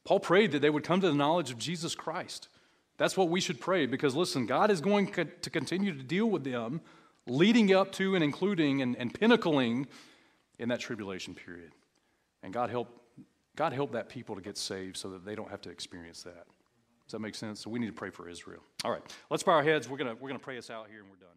[0.05, 2.49] Paul prayed that they would come to the knowledge of Jesus Christ.
[2.97, 6.45] That's what we should pray because, listen, God is going to continue to deal with
[6.45, 6.81] them
[7.27, 9.87] leading up to and including and, and pinnacling
[10.59, 11.73] in that tribulation period.
[12.43, 12.89] And God help,
[13.57, 16.47] God help that people to get saved so that they don't have to experience that.
[17.07, 17.61] Does that make sense?
[17.61, 18.63] So we need to pray for Israel.
[18.85, 19.89] All right, let's bow our heads.
[19.89, 21.37] We're going to we're going to pray us out here and we're done.